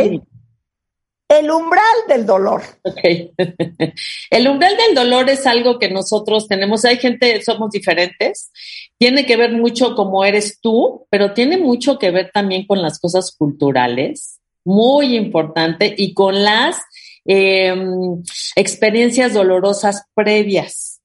El 1.28 1.50
umbral 1.50 1.82
del 2.08 2.24
dolor. 2.24 2.62
Ok. 2.82 3.00
El 4.30 4.48
umbral 4.48 4.74
del 4.74 4.94
dolor 4.94 5.28
es 5.28 5.46
algo 5.46 5.78
que 5.78 5.90
nosotros 5.90 6.48
tenemos. 6.48 6.86
Hay 6.86 6.96
gente, 6.96 7.42
somos 7.42 7.72
diferentes. 7.72 8.50
Tiene 8.96 9.26
que 9.26 9.36
ver 9.36 9.52
mucho 9.52 9.94
cómo 9.94 10.24
eres 10.24 10.60
tú, 10.62 11.06
pero 11.10 11.34
tiene 11.34 11.58
mucho 11.58 11.98
que 11.98 12.10
ver 12.10 12.30
también 12.32 12.66
con 12.66 12.80
las 12.80 12.98
cosas 12.98 13.34
culturales. 13.36 14.40
Muy 14.64 15.14
importante. 15.14 15.94
Y 15.98 16.14
con 16.14 16.42
las 16.42 16.80
em, 17.26 18.22
experiencias 18.54 19.34
dolorosas 19.34 20.04
previas. 20.14 21.02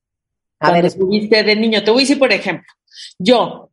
A 0.61 0.71
ver, 0.71 0.85
estuviste 0.85 1.43
de 1.43 1.55
niño. 1.57 1.83
Te 1.83 1.91
voy 1.91 2.01
a 2.01 2.03
decir, 2.03 2.19
por 2.19 2.31
ejemplo, 2.31 2.71
yo, 3.17 3.70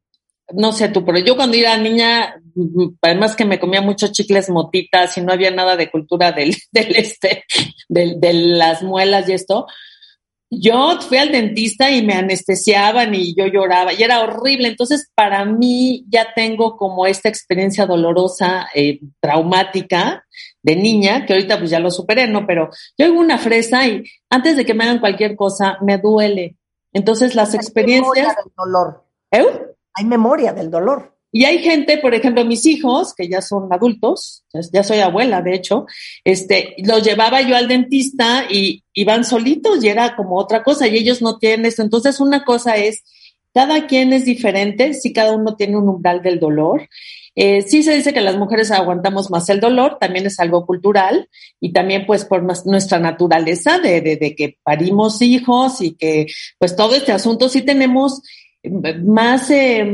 no 0.55 0.73
sé 0.73 0.88
tú, 0.88 1.05
pero 1.05 1.19
yo 1.19 1.37
cuando 1.37 1.57
era 1.57 1.76
niña, 1.76 2.40
además 3.02 3.37
que 3.37 3.45
me 3.45 3.59
comía 3.59 3.83
muchos 3.83 4.12
chicles 4.12 4.49
motitas 4.49 5.17
y 5.19 5.21
no 5.21 5.33
había 5.33 5.50
nada 5.50 5.76
de 5.76 5.90
cultura 5.90 6.33
del, 6.33 6.57
del 6.73 6.97
este, 6.97 7.45
del, 7.88 8.21
de 8.21 8.33
las 8.33 8.83
muelas 8.83 9.28
y 9.28 9.33
esto, 9.33 9.67
yo 10.50 10.99
fui 11.00 11.19
al 11.19 11.31
dentista 11.31 11.90
y 11.90 12.02
me 12.02 12.14
anestesiaban 12.14 13.14
y 13.14 13.35
yo 13.35 13.47
lloraba 13.47 13.93
y 13.93 14.02
era 14.02 14.23
horrible. 14.23 14.69
Entonces, 14.69 15.11
para 15.14 15.45
mí 15.45 16.07
ya 16.09 16.33
tengo 16.35 16.76
como 16.76 17.07
esta 17.07 17.28
experiencia 17.28 17.85
dolorosa, 17.85 18.67
eh, 18.75 19.00
traumática 19.21 20.25
de 20.62 20.76
niña, 20.76 21.26
que 21.26 21.35
ahorita 21.35 21.59
pues 21.59 21.71
ya 21.71 21.81
lo 21.81 21.90
superé, 21.90 22.28
¿no? 22.28 22.47
Pero 22.47 22.71
yo 22.97 23.07
hago 23.07 23.21
una 23.21 23.37
fresa 23.37 23.87
y 23.87 24.05
antes 24.31 24.57
de 24.57 24.64
que 24.64 24.73
me 24.73 24.85
hagan 24.85 25.00
cualquier 25.00 25.37
cosa, 25.37 25.76
me 25.83 25.99
duele. 25.99 26.57
Entonces 26.95 27.35
las 27.35 27.55
experiencias... 27.55 28.35
Del 28.37 28.52
dolor. 28.57 29.05
¿Eh? 29.31 29.69
Hay 29.99 30.05
memoria 30.07 30.52
del 30.52 30.71
dolor. 30.71 31.14
Y 31.31 31.45
hay 31.45 31.59
gente, 31.59 31.99
por 31.99 32.14
ejemplo, 32.14 32.43
mis 32.45 32.64
hijos, 32.64 33.12
que 33.14 33.28
ya 33.28 33.43
son 33.43 33.71
adultos, 33.71 34.45
ya 34.73 34.83
soy 34.83 35.00
abuela, 35.00 35.43
de 35.43 35.55
hecho, 35.55 35.85
este, 36.25 36.75
los 36.78 37.02
llevaba 37.02 37.43
yo 37.43 37.55
al 37.55 37.69
dentista 37.69 38.47
y 38.49 38.83
iban 38.95 39.25
solitos 39.25 39.85
y 39.85 39.88
era 39.88 40.17
como 40.17 40.38
otra 40.38 40.62
cosa 40.62 40.87
y 40.88 40.97
ellos 40.97 41.21
no 41.21 41.37
tienen 41.37 41.67
eso. 41.67 41.83
Entonces, 41.83 42.19
una 42.21 42.45
cosa 42.45 42.76
es 42.76 43.02
Cada 43.55 43.87
quien 43.87 44.12
es 44.12 44.25
diferente, 44.25 44.95
sí, 44.95 45.12
cada 45.12 45.33
uno 45.33 45.57
tiene 45.57 45.76
un 45.76 45.88
umbral 45.88 46.23
del 46.23 46.38
dolor. 46.38 46.88
Eh, 47.35 47.62
sí 47.62 47.83
se 47.83 47.95
dice 47.95 48.12
que 48.12 48.21
las 48.21 48.37
mujeres 48.37 48.71
aguantamos 48.71 49.31
más 49.31 49.49
el 49.49 49.61
dolor, 49.61 49.97
también 50.00 50.26
es 50.26 50.38
algo 50.38 50.67
cultural 50.67 51.28
y 51.61 51.73
también 51.73 52.05
pues 52.07 52.25
por 52.25 52.43
nuestra 52.67 52.99
naturaleza 52.99 53.78
de, 53.78 54.00
de, 54.00 54.17
de 54.17 54.35
que 54.35 54.59
parimos 54.62 55.23
hijos 55.23 55.81
y 55.81 55.95
que 55.95 56.26
pues 56.59 56.76
todo 56.76 56.95
este 56.95 57.12
asunto 57.12 57.49
sí 57.49 57.62
tenemos 57.62 58.23
más 58.62 59.50
eh, 59.50 59.87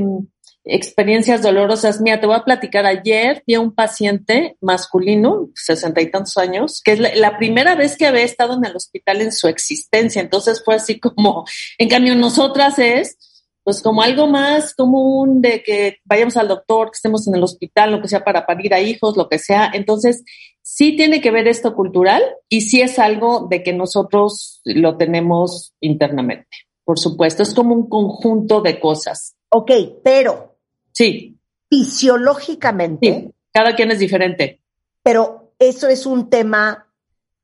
experiencias 0.64 1.42
dolorosas. 1.42 2.00
Mira, 2.00 2.21
te 2.21 2.26
voy 2.26 2.37
a 2.37 2.44
platicar. 2.44 2.87
Ayer 2.87 3.42
vi 3.47 3.54
a 3.54 3.61
un 3.61 3.75
paciente 3.75 4.56
masculino, 4.61 5.50
sesenta 5.54 6.00
y 6.00 6.11
tantos 6.11 6.37
años, 6.38 6.80
que 6.83 6.92
es 6.92 7.00
la, 7.00 7.37
primera 7.37 7.75
vez 7.75 7.97
que 7.97 8.06
había 8.06 8.23
estado 8.23 8.54
en 8.54 8.64
el 8.64 8.75
hospital 8.75 9.21
en 9.21 9.33
su 9.33 9.49
existencia. 9.49 10.23
Entonces 10.23 10.62
fue 10.64 10.75
así 10.75 10.99
como, 10.99 11.44
en 11.78 11.88
cambio, 11.88 12.14
nosotras 12.14 12.78
es 12.78 13.18
pues 13.62 13.80
como 13.80 14.02
algo 14.02 14.26
más 14.26 14.75
común 14.75 15.40
de 15.40 15.62
que 15.62 15.97
vayamos 16.04 16.37
al 16.37 16.49
doctor, 16.49 16.90
que 16.90 16.97
estemos 16.97 17.26
en 17.26 17.35
el 17.35 17.42
hospital, 17.42 17.92
lo 17.92 18.02
que 18.02 18.09
sea 18.09 18.23
para 18.23 18.44
parir 18.44 18.75
a 18.75 18.80
hijos, 18.80 19.16
lo 19.16 19.30
que 19.30 19.38
sea. 19.38 19.71
Entonces, 19.73 20.23
sí 20.61 20.97
tiene 20.97 21.23
que 21.23 21.30
ver 21.30 21.49
esto 21.49 21.75
cultural 21.75 22.23
y 22.50 22.61
sí 22.61 22.83
es 22.83 22.99
algo 22.99 23.47
de 23.49 23.62
que 23.62 23.73
nosotros 23.73 24.61
lo 24.64 24.99
tenemos 24.99 25.75
internamente. 25.80 26.47
Por 26.85 26.99
supuesto, 26.99 27.43
es 27.43 27.55
como 27.55 27.75
un 27.75 27.88
conjunto 27.88 28.61
de 28.61 28.79
cosas. 28.79 29.35
Ok, 29.49 29.71
pero. 30.03 30.57
Sí. 30.93 31.38
Fisiológicamente. 31.71 33.07
Sí, 33.07 33.35
cada 33.53 33.75
quien 33.75 33.91
es 33.91 33.99
diferente. 33.99 34.61
Pero 35.03 35.55
eso 35.59 35.88
es 35.88 36.07
un 36.07 36.29
tema, 36.29 36.87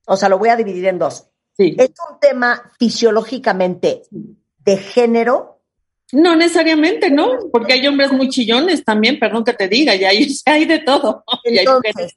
o 0.07 0.17
sea, 0.17 0.29
lo 0.29 0.39
voy 0.39 0.51
a 0.51 0.57
dividir 0.57 0.87
en 0.87 0.99
dos. 0.99 1.27
Sí. 1.57 1.75
Es 1.79 1.91
un 2.11 2.19
tema 2.21 2.71
fisiológicamente 2.79 4.03
de 4.11 4.77
género. 4.77 5.61
No 6.13 6.37
necesariamente, 6.37 7.11
¿no? 7.11 7.39
Porque 7.53 7.75
hay 7.75 7.87
hombres 7.87 8.13
muy 8.13 8.29
chillones 8.29 8.85
también, 8.85 9.19
perdón 9.19 9.45
que 9.45 9.53
te 9.53 9.69
diga, 9.69 9.95
y 9.95 10.05
hay, 10.05 10.29
hay 10.47 10.65
de 10.65 10.81
todo. 10.81 11.25
Entonces, 11.45 12.17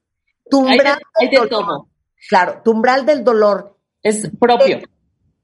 tu 0.49 0.59
umbral 0.59 0.99
hay 1.15 1.29
de, 1.29 1.47
todo. 1.47 1.89
Claro, 2.27 2.61
tu 2.63 2.71
umbral 2.71 3.05
del 3.05 3.23
dolor. 3.23 3.77
Es 4.01 4.29
propio. 4.39 4.81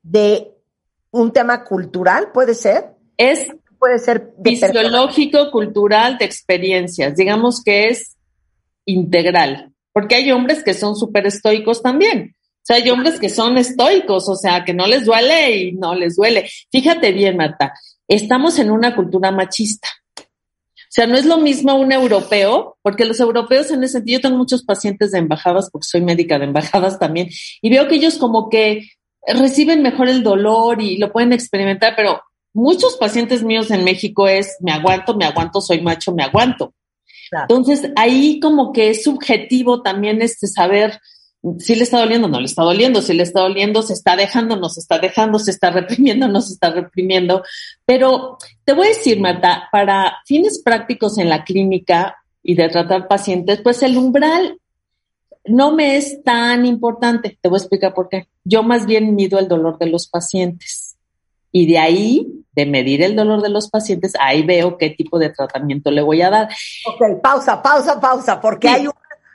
de 0.02 0.59
un 1.12 1.32
tema 1.32 1.64
cultural, 1.64 2.32
¿puede 2.32 2.54
ser? 2.54 2.92
Es 3.18 3.48
puede 3.80 3.98
ser 3.98 4.34
fisiológico, 4.44 5.50
cultural, 5.52 6.18
de 6.18 6.26
experiencias. 6.26 7.16
Digamos 7.16 7.64
que 7.64 7.88
es 7.88 8.18
integral, 8.86 9.72
porque 9.94 10.16
hay 10.16 10.32
hombres 10.32 10.64
que 10.64 10.74
son 10.74 10.96
súper 10.96 11.26
estoicos 11.26 11.82
también. 11.82 12.36
O 12.36 12.62
sea, 12.62 12.76
hay 12.76 12.90
hombres 12.90 13.20
que 13.20 13.30
son 13.30 13.58
estoicos, 13.58 14.28
o 14.28 14.36
sea, 14.36 14.64
que 14.66 14.74
no 14.74 14.86
les 14.86 15.06
duele 15.06 15.56
y 15.56 15.72
no 15.72 15.96
les 15.96 16.18
duele. 16.18 16.48
Fíjate 16.72 17.14
bien, 17.14 17.38
Marta, 17.38 17.74
estamos 18.08 18.60
en 18.60 18.70
una 18.70 18.96
cultura 18.96 19.32
machista. 19.32 19.88
O 20.18 20.92
sea, 20.92 21.08
no 21.08 21.16
es 21.16 21.26
lo 21.26 21.38
mismo 21.38 21.76
un 21.76 21.92
europeo, 21.92 22.78
porque 22.82 23.06
los 23.06 23.20
europeos 23.20 23.72
en 23.72 23.84
ese 23.84 23.94
sentido, 23.94 24.18
yo 24.18 24.22
tengo 24.24 24.38
muchos 24.38 24.64
pacientes 24.64 25.12
de 25.12 25.20
embajadas, 25.20 25.70
porque 25.72 25.86
soy 25.86 26.02
médica 26.02 26.38
de 26.38 26.46
embajadas 26.46 27.00
también, 27.00 27.30
y 27.62 27.70
veo 27.70 27.88
que 27.88 27.96
ellos 27.96 28.18
como 28.18 28.50
que 28.50 28.90
reciben 29.28 29.82
mejor 29.82 30.10
el 30.10 30.24
dolor 30.24 30.82
y 30.82 30.98
lo 30.98 31.12
pueden 31.12 31.34
experimentar, 31.34 31.94
pero 31.96 32.22
muchos 32.54 32.98
pacientes 32.98 33.44
míos 33.44 33.72
en 33.72 33.84
México 33.84 34.28
es 34.28 34.58
me 34.62 34.72
aguanto, 34.72 35.16
me 35.16 35.26
aguanto, 35.26 35.62
soy 35.62 35.82
macho, 35.82 36.14
me 36.14 36.24
aguanto. 36.24 36.74
Entonces, 37.32 37.92
ahí 37.96 38.40
como 38.40 38.74
que 38.74 38.90
es 38.90 39.04
subjetivo 39.04 39.84
también 39.84 40.22
este 40.22 40.48
saber 40.48 41.00
si 41.60 41.76
le 41.76 41.84
está 41.84 42.00
doliendo, 42.00 42.28
no 42.28 42.40
le 42.40 42.48
está 42.48 42.64
doliendo, 42.64 43.02
si 43.02 43.14
le 43.14 43.24
está 43.24 43.42
doliendo, 43.42 43.82
se 43.82 43.94
está 43.94 44.18
dejando, 44.18 44.58
no 44.58 44.70
se 44.70 44.82
está 44.82 45.00
dejando, 45.00 45.40
se 45.40 45.52
está 45.52 45.72
reprimiendo, 45.72 46.28
no 46.28 46.42
se 46.42 46.54
está 46.54 46.72
reprimiendo. 46.72 47.44
Pero 47.86 48.38
te 48.66 48.74
voy 48.74 48.88
a 48.88 48.90
decir, 48.90 49.20
Marta, 49.20 49.70
para 49.72 50.18
fines 50.26 50.62
prácticos 50.64 51.18
en 51.18 51.30
la 51.30 51.44
clínica 51.44 52.18
y 52.44 52.56
de 52.56 52.68
tratar 52.70 53.08
pacientes, 53.08 53.62
pues 53.62 53.84
el 53.84 53.98
umbral 53.98 54.59
no 55.50 55.74
me 55.74 55.98
es 55.98 56.24
tan 56.24 56.66
importante. 56.66 57.38
Te 57.42 57.50
voy 57.50 57.58
a 57.58 57.62
explicar 57.62 57.94
por 57.94 58.10
qué. 58.10 58.28
Yo 58.44 58.64
más 58.64 58.86
bien 58.86 59.16
mido 59.16 59.40
el 59.40 59.48
dolor 59.48 59.78
de 59.78 59.88
los 59.88 60.08
pacientes. 60.08 60.98
Y 61.52 61.66
de 61.66 61.80
ahí, 61.80 62.46
de 62.52 62.66
medir 62.66 63.02
el 63.02 63.16
dolor 63.16 63.42
de 63.42 63.50
los 63.50 63.70
pacientes, 63.70 64.14
ahí 64.20 64.44
veo 64.44 64.78
qué 64.78 64.92
tipo 64.92 65.18
de 65.18 65.30
tratamiento 65.30 65.90
le 65.92 66.02
voy 66.02 66.22
a 66.22 66.30
dar. 66.30 66.50
Ok, 66.86 67.22
pausa, 67.22 67.62
pausa, 67.62 68.00
pausa, 68.00 68.40
porque 68.40 68.70
hay, 68.70 68.88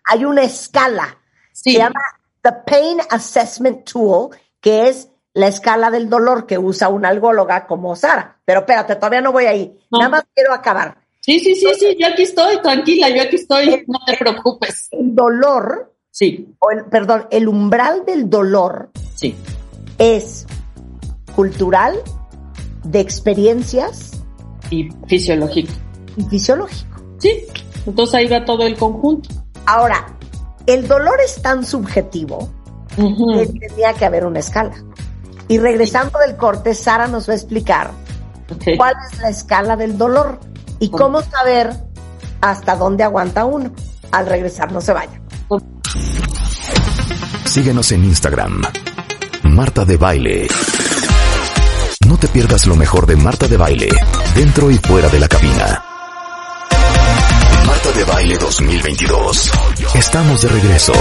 hay 0.05 0.25
una 0.25 0.43
escala. 0.43 1.19
Sí. 1.53 1.73
Se 1.73 1.79
llama 1.79 2.01
The 2.43 2.53
Pain 2.67 2.99
Assessment 3.11 3.91
Tool, 3.91 4.31
que 4.61 4.89
es 4.89 5.09
la 5.33 5.49
escala 5.49 5.91
del 5.91 6.09
dolor 6.09 6.47
que 6.47 6.59
usa 6.59 6.89
una 6.89 7.09
algóloga 7.09 7.67
como 7.67 7.97
Sara. 7.97 8.39
Pero 8.45 8.61
espérate, 8.61 8.95
todavía 8.97 9.21
no 9.21 9.33
voy 9.33 9.47
ahí. 9.47 9.77
Nada 9.91 10.09
más 10.09 10.25
quiero 10.33 10.53
acabar. 10.53 10.99
Sí, 11.21 11.41
sí, 11.41 11.55
sí, 11.55 11.67
sí, 11.79 11.97
yo 11.99 12.07
aquí 12.07 12.23
estoy, 12.23 12.61
tranquila, 12.61 13.09
yo 13.09 13.23
aquí 13.23 13.37
estoy, 13.37 13.85
no 13.89 13.99
te 14.05 14.15
preocupes. 14.17 14.89
El 14.91 15.15
dolor 15.15 15.94
Sí. 16.15 16.55
O 16.61 16.71
el, 16.71 16.85
perdón, 16.85 17.27
el 17.33 17.49
umbral 17.49 18.05
del 18.07 18.31
dolor 18.31 18.91
sí. 19.17 19.35
es 19.99 20.47
cultural, 21.35 21.97
de 22.85 23.01
experiencias. 23.01 24.23
Y 24.71 24.91
fisiológico. 25.09 25.73
Y 26.17 26.23
fisiológico. 26.23 26.97
Sí. 27.19 27.47
Entonces 27.85 28.15
ahí 28.15 28.29
va 28.29 28.45
todo 28.45 28.65
el 28.65 28.77
conjunto. 28.77 29.29
Ahora, 29.67 30.07
el 30.67 30.87
dolor 30.87 31.19
es 31.21 31.43
tan 31.43 31.65
subjetivo 31.65 32.49
que 32.97 33.69
tenía 33.69 33.93
que 33.95 34.05
haber 34.05 34.25
una 34.25 34.39
escala. 34.39 34.75
Y 35.49 35.59
regresando 35.59 36.21
del 36.21 36.37
corte, 36.37 36.75
Sara 36.75 37.09
nos 37.09 37.29
va 37.29 37.33
a 37.33 37.37
explicar 37.37 37.91
cuál 38.77 38.95
es 39.11 39.21
la 39.21 39.31
escala 39.31 39.75
del 39.75 39.99
dolor 39.99 40.39
y 40.79 40.91
cómo 40.91 41.23
saber 41.23 41.73
hasta 42.41 42.77
dónde 42.77 43.03
aguanta 43.03 43.45
uno. 43.45 43.73
Al 44.13 44.27
regresar, 44.27 44.71
no 44.71 44.81
se 44.81 44.93
vaya. 44.93 45.24
Síguenos 47.55 47.93
en 47.93 48.03
Instagram. 48.03 48.63
Marta 49.45 49.85
de 49.85 49.97
Baile. 49.97 50.49
No 52.09 52.17
te 52.17 52.27
pierdas 52.27 52.67
lo 52.67 52.75
mejor 52.75 53.07
de 53.07 53.15
Marta 53.15 53.47
de 53.47 53.57
Baile, 53.57 53.91
dentro 54.35 54.73
y 54.73 54.79
fuera 54.79 55.09
de 55.09 55.21
la 55.21 55.29
cabina. 55.29 55.85
Marta 57.65 57.93
de 57.97 58.05
Baile 58.07 58.39
2022. 58.39 59.53
Estamos 59.95 60.43
de 60.43 60.49
regreso. 60.49 60.95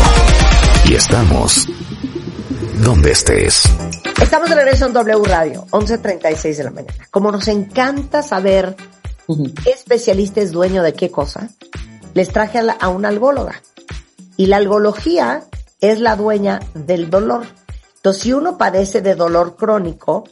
Y 0.86 0.94
estamos 0.94 1.68
donde 2.84 3.14
estés. 3.14 3.64
Estamos 4.22 4.48
de 4.48 4.54
regreso 4.54 4.86
en 4.86 4.94
W 4.94 5.24
Radio, 5.26 5.66
11.36 5.72 6.56
de 6.56 6.64
la 6.66 6.70
mañana. 6.70 7.08
Como 7.10 7.32
nos 7.32 7.48
encanta 7.48 8.22
saber 8.22 8.76
qué 9.64 9.72
especialista 9.72 10.40
es 10.40 10.52
dueño 10.52 10.84
de 10.84 10.94
qué 10.94 11.10
cosa, 11.10 11.50
les 12.14 12.30
traje 12.30 12.60
a, 12.60 12.74
a 12.80 12.90
una 12.90 13.08
algóloga. 13.08 13.60
Y 14.38 14.46
la 14.46 14.58
algología 14.58 15.48
es 15.84 16.00
la 16.00 16.16
dueña 16.16 16.62
del 16.74 17.10
dolor. 17.10 17.46
Entonces, 17.98 18.24
si 18.24 18.32
uno 18.32 18.58
padece 18.58 19.02
de 19.02 19.16
dolor 19.16 19.58
crónico, 19.58 20.24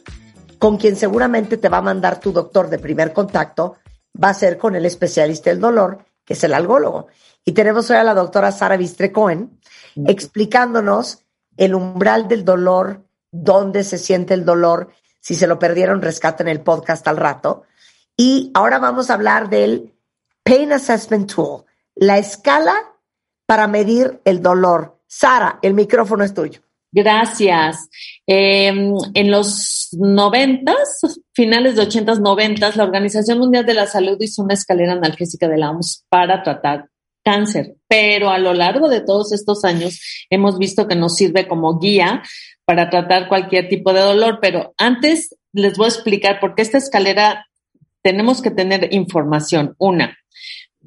con 0.58 0.78
quien 0.78 0.96
seguramente 0.96 1.58
te 1.58 1.68
va 1.68 1.78
a 1.78 1.82
mandar 1.82 2.20
tu 2.20 2.32
doctor 2.32 2.70
de 2.70 2.78
primer 2.78 3.12
contacto, 3.12 3.76
va 4.20 4.30
a 4.30 4.34
ser 4.34 4.56
con 4.56 4.74
el 4.76 4.86
especialista 4.86 5.50
del 5.50 5.60
dolor, 5.60 6.06
que 6.24 6.32
es 6.32 6.44
el 6.44 6.54
algólogo. 6.54 7.08
Y 7.44 7.52
tenemos 7.52 7.90
hoy 7.90 7.96
a 7.96 8.04
la 8.04 8.14
doctora 8.14 8.50
Sara 8.50 8.78
Bistre 8.78 9.12
Cohen 9.12 9.60
explicándonos 10.06 11.18
el 11.58 11.74
umbral 11.74 12.28
del 12.28 12.46
dolor, 12.46 13.04
dónde 13.30 13.84
se 13.84 13.98
siente 13.98 14.32
el 14.32 14.46
dolor. 14.46 14.88
Si 15.20 15.34
se 15.34 15.46
lo 15.46 15.58
perdieron, 15.58 16.00
rescaten 16.00 16.48
el 16.48 16.62
podcast 16.62 17.06
al 17.08 17.18
rato. 17.18 17.64
Y 18.16 18.50
ahora 18.54 18.78
vamos 18.78 19.10
a 19.10 19.14
hablar 19.14 19.50
del 19.50 19.92
Pain 20.44 20.72
Assessment 20.72 21.30
Tool, 21.30 21.64
la 21.94 22.16
escala 22.16 22.74
para 23.44 23.66
medir 23.66 24.22
el 24.24 24.40
dolor 24.40 25.01
Sara, 25.14 25.58
el 25.60 25.74
micrófono 25.74 26.24
es 26.24 26.32
tuyo. 26.32 26.62
Gracias. 26.90 27.90
Em, 28.26 28.94
en 29.12 29.30
los 29.30 29.90
noventas, 29.92 31.00
finales 31.34 31.76
de 31.76 31.82
ochentas, 31.82 32.18
noventas, 32.18 32.76
la 32.76 32.84
Organización 32.84 33.38
Mundial 33.38 33.66
de 33.66 33.74
la 33.74 33.86
Salud 33.86 34.16
hizo 34.20 34.42
una 34.42 34.54
escalera 34.54 34.92
analgésica 34.92 35.48
de 35.48 35.58
la 35.58 35.70
OMS 35.70 36.06
para 36.08 36.42
tratar 36.42 36.88
cáncer, 37.22 37.76
pero 37.86 38.30
a 38.30 38.38
lo 38.38 38.54
largo 38.54 38.88
de 38.88 39.02
todos 39.02 39.32
estos 39.32 39.64
años 39.66 40.00
hemos 40.30 40.58
visto 40.58 40.88
que 40.88 40.96
nos 40.96 41.14
sirve 41.14 41.46
como 41.46 41.78
guía 41.78 42.22
para 42.64 42.88
tratar 42.88 43.28
cualquier 43.28 43.68
tipo 43.68 43.92
de 43.92 44.00
dolor, 44.00 44.38
pero 44.40 44.72
antes 44.78 45.36
les 45.52 45.76
voy 45.76 45.84
a 45.84 45.90
explicar 45.90 46.40
por 46.40 46.54
qué 46.54 46.62
esta 46.62 46.78
escalera 46.78 47.46
tenemos 48.00 48.40
que 48.40 48.50
tener 48.50 48.92
información. 48.94 49.74
Una, 49.78 50.16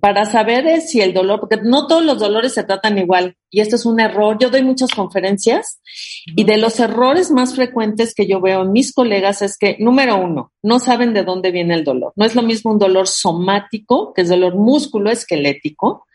para 0.05 0.25
saber 0.25 0.81
si 0.81 1.01
el 1.01 1.15
dolor, 1.15 1.39
porque 1.39 1.57
no 1.63 1.87
todos 1.87 2.05
los 2.05 2.19
dolores 2.19 2.53
se 2.53 2.63
tratan 2.63 2.99
igual 2.99 3.37
y 3.49 3.61
esto 3.61 3.75
es 3.75 3.87
un 3.87 3.99
error. 3.99 4.37
Yo 4.39 4.51
doy 4.51 4.61
muchas 4.61 4.91
conferencias 4.91 5.81
y 6.27 6.43
de 6.43 6.57
los 6.57 6.79
errores 6.79 7.31
más 7.31 7.55
frecuentes 7.55 8.13
que 8.13 8.27
yo 8.27 8.39
veo 8.39 8.61
en 8.61 8.71
mis 8.71 8.93
colegas 8.93 9.41
es 9.41 9.57
que, 9.57 9.77
número 9.79 10.15
uno, 10.17 10.51
no 10.61 10.77
saben 10.77 11.15
de 11.15 11.23
dónde 11.23 11.49
viene 11.49 11.73
el 11.73 11.83
dolor. 11.83 12.13
No 12.17 12.23
es 12.23 12.35
lo 12.35 12.43
mismo 12.43 12.71
un 12.71 12.77
dolor 12.77 13.07
somático, 13.07 14.13
que 14.13 14.21
es 14.21 14.29
dolor 14.29 14.53
músculo 14.53 15.09
esquelético, 15.09 16.05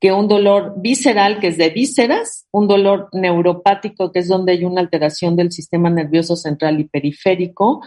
que 0.00 0.12
un 0.12 0.28
dolor 0.28 0.74
visceral, 0.76 1.40
que 1.40 1.48
es 1.48 1.56
de 1.56 1.70
vísceras, 1.70 2.46
un 2.52 2.68
dolor 2.68 3.08
neuropático, 3.12 4.12
que 4.12 4.18
es 4.18 4.28
donde 4.28 4.52
hay 4.52 4.64
una 4.64 4.80
alteración 4.80 5.36
del 5.36 5.52
sistema 5.52 5.88
nervioso 5.88 6.36
central 6.36 6.78
y 6.80 6.84
periférico. 6.84 7.80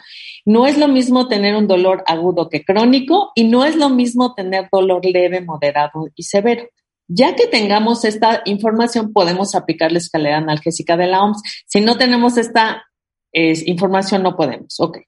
No 0.45 0.65
es 0.65 0.77
lo 0.77 0.87
mismo 0.87 1.27
tener 1.27 1.55
un 1.55 1.67
dolor 1.67 2.03
agudo 2.07 2.49
que 2.49 2.65
crónico 2.65 3.31
y 3.35 3.43
no 3.43 3.63
es 3.63 3.75
lo 3.75 3.89
mismo 3.89 4.33
tener 4.33 4.69
dolor 4.71 5.05
leve, 5.05 5.41
moderado 5.41 6.07
y 6.15 6.23
severo. 6.23 6.63
Ya 7.07 7.35
que 7.35 7.47
tengamos 7.47 8.05
esta 8.05 8.41
información, 8.45 9.13
podemos 9.13 9.55
aplicar 9.55 9.91
la 9.91 9.97
escalera 9.97 10.37
analgésica 10.37 10.95
de 10.95 11.07
la 11.07 11.23
OMS. 11.23 11.41
Si 11.65 11.81
no 11.81 11.97
tenemos 11.97 12.37
esta 12.37 12.83
es, 13.31 13.65
información 13.67 14.23
no 14.23 14.35
podemos. 14.35 14.79
Ok. 14.79 14.99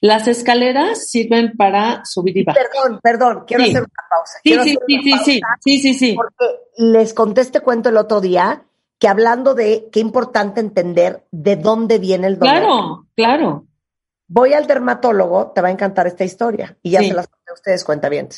Las 0.00 0.28
escaleras 0.28 1.08
sirven 1.08 1.56
para 1.56 2.04
subir 2.04 2.36
y 2.36 2.44
bajar. 2.44 2.62
Perdón, 2.72 3.00
perdón, 3.02 3.44
quiero 3.46 3.64
hacer 3.64 3.82
una 3.82 4.08
pausa. 4.10 4.38
Sí, 4.42 4.54
sí, 4.62 4.78
sí, 4.86 5.00
sí, 5.02 5.12
sí, 5.24 5.40
sí, 5.60 5.78
sí, 5.80 5.94
sí. 5.94 6.14
Porque 6.14 6.60
les 6.78 7.14
conté 7.14 7.42
este 7.42 7.60
cuento 7.60 7.88
el 7.88 7.96
otro 7.96 8.20
día 8.20 8.64
que 8.98 9.08
hablando 9.08 9.54
de 9.54 9.88
qué 9.92 10.00
importante 10.00 10.60
entender 10.60 11.26
de 11.30 11.56
dónde 11.56 11.98
viene 11.98 12.28
el 12.28 12.38
dolor. 12.38 12.54
Claro, 12.54 13.06
claro. 13.14 13.66
Voy 14.28 14.54
al 14.54 14.66
dermatólogo, 14.66 15.52
te 15.52 15.60
va 15.60 15.68
a 15.68 15.70
encantar 15.72 16.06
esta 16.06 16.24
historia 16.24 16.76
y 16.82 16.90
ya 16.90 17.00
se 17.00 17.12
las 17.12 17.28
conté 17.28 17.50
a 17.50 17.54
ustedes 17.54 17.84
cuenta 17.84 18.08
bien. 18.08 18.28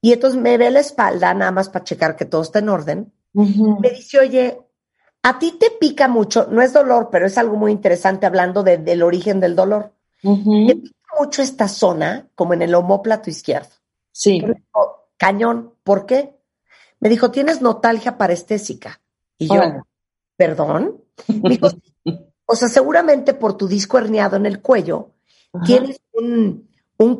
Y 0.00 0.12
entonces 0.12 0.40
me 0.40 0.56
ve 0.56 0.70
la 0.70 0.80
espalda 0.80 1.34
nada 1.34 1.52
más 1.52 1.68
para 1.68 1.84
checar 1.84 2.16
que 2.16 2.24
todo 2.24 2.42
está 2.42 2.58
en 2.60 2.70
orden. 2.70 3.12
Me 3.32 3.90
dice, 3.90 4.18
oye, 4.18 4.58
a 5.22 5.38
ti 5.38 5.52
te 5.58 5.70
pica 5.70 6.08
mucho, 6.08 6.46
no 6.50 6.62
es 6.62 6.72
dolor, 6.72 7.08
pero 7.10 7.26
es 7.26 7.36
algo 7.36 7.56
muy 7.56 7.72
interesante 7.72 8.26
hablando 8.26 8.62
del 8.62 9.02
origen 9.02 9.40
del 9.40 9.54
dolor. 9.54 9.92
Me 10.22 10.74
pica 10.76 10.96
mucho 11.18 11.42
esta 11.42 11.68
zona, 11.68 12.28
como 12.34 12.54
en 12.54 12.62
el 12.62 12.74
homóplato 12.74 13.30
izquierdo. 13.30 13.70
Sí. 14.12 14.42
Cañón, 15.16 15.74
¿por 15.82 16.06
qué? 16.06 16.36
Me 17.00 17.08
dijo, 17.08 17.30
tienes 17.30 17.60
notalgia 17.60 18.16
parestésica. 18.16 19.00
Y 19.36 19.48
yo, 19.48 19.60
¿perdón? 20.36 21.02
Me 21.28 21.50
dijo, 21.50 21.68
o 22.46 22.56
sea, 22.56 22.68
seguramente 22.68 23.34
por 23.34 23.56
tu 23.56 23.68
disco 23.68 23.98
herniado 23.98 24.36
en 24.36 24.46
el 24.46 24.60
cuello, 24.60 25.12
tienes 25.64 26.00
un, 26.12 26.68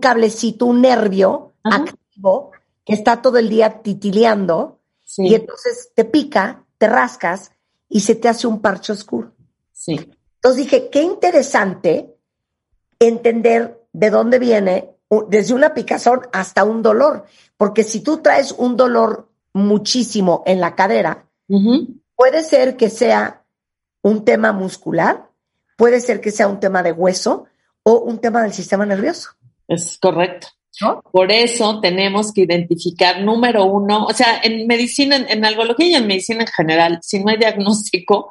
cablecito, 0.01 0.67
un 0.67 0.81
nervio 0.81 1.55
activo 1.63 2.53
que 2.85 2.95
está 2.95 3.21
todo 3.21 3.39
el 3.39 3.49
día 3.49 3.83
titileando 3.83 4.81
y 5.19 5.35
entonces 5.35 5.93
te 5.95 6.05
pica, 6.05 6.65
te 6.79 6.89
rascas 6.89 7.53
y 7.91 8.01
se 8.01 8.15
te 8.15 8.29
hace 8.29 8.47
un 8.47 8.63
parche 8.63 8.93
oscuro. 8.93 9.33
Sí. 9.73 10.11
Entonces 10.37 10.65
dije, 10.65 10.89
qué 10.89 11.03
interesante 11.03 12.17
entender 12.99 13.85
de 13.93 14.11
dónde 14.11 14.39
viene 14.39 14.95
desde 15.29 15.53
una 15.55 15.75
picazón 15.75 16.21
hasta 16.33 16.65
un 16.65 16.83
dolor, 16.83 17.25
porque 17.57 17.83
si 17.83 18.01
tú 18.01 18.19
traes 18.19 18.53
un 18.53 18.77
dolor 18.77 19.29
muchísimo 19.53 20.43
en 20.47 20.61
la 20.61 20.77
cadera, 20.77 21.27
puede 22.15 22.45
ser 22.45 22.77
que 22.77 22.89
sea 22.89 23.43
un 24.03 24.25
tema 24.25 24.53
muscular, 24.53 25.29
puede 25.77 26.01
ser 26.01 26.21
que 26.21 26.31
sea 26.31 26.47
un 26.47 26.61
tema 26.61 26.83
de 26.83 26.93
hueso 26.93 27.47
o 27.83 27.99
un 27.99 28.19
tema 28.19 28.43
del 28.43 28.53
sistema 28.53 28.87
nervioso. 28.87 29.31
Es 29.67 29.99
correcto. 30.01 30.47
Por 31.13 31.31
eso 31.31 31.81
tenemos 31.81 32.33
que 32.33 32.43
identificar, 32.43 33.21
número 33.23 33.65
uno, 33.65 34.07
o 34.07 34.13
sea, 34.13 34.41
en 34.43 34.67
medicina, 34.67 35.17
en, 35.17 35.45
algología 35.45 35.87
y 35.87 35.95
en 35.95 36.07
medicina 36.07 36.43
en 36.43 36.47
general, 36.47 36.99
si 37.03 37.23
no 37.23 37.31
hay 37.31 37.37
diagnóstico, 37.37 38.31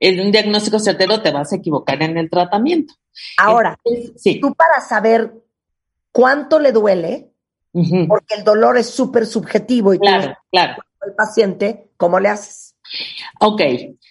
en 0.00 0.20
un 0.20 0.32
diagnóstico 0.32 0.78
certero 0.78 1.20
te 1.20 1.30
vas 1.30 1.52
a 1.52 1.56
equivocar 1.56 2.02
en 2.02 2.16
el 2.16 2.30
tratamiento. 2.30 2.94
Ahora, 3.36 3.78
tú 4.40 4.54
para 4.54 4.80
saber 4.80 5.32
cuánto 6.10 6.58
le 6.58 6.72
duele, 6.72 7.30
porque 8.08 8.34
el 8.36 8.44
dolor 8.44 8.76
es 8.78 8.90
súper 8.90 9.26
subjetivo 9.26 9.94
y 9.94 9.98
claro, 9.98 10.36
claro. 10.50 10.82
el 11.06 11.14
paciente, 11.14 11.90
¿cómo 11.96 12.20
le 12.20 12.28
haces? 12.28 12.74
Ok, 13.40 13.62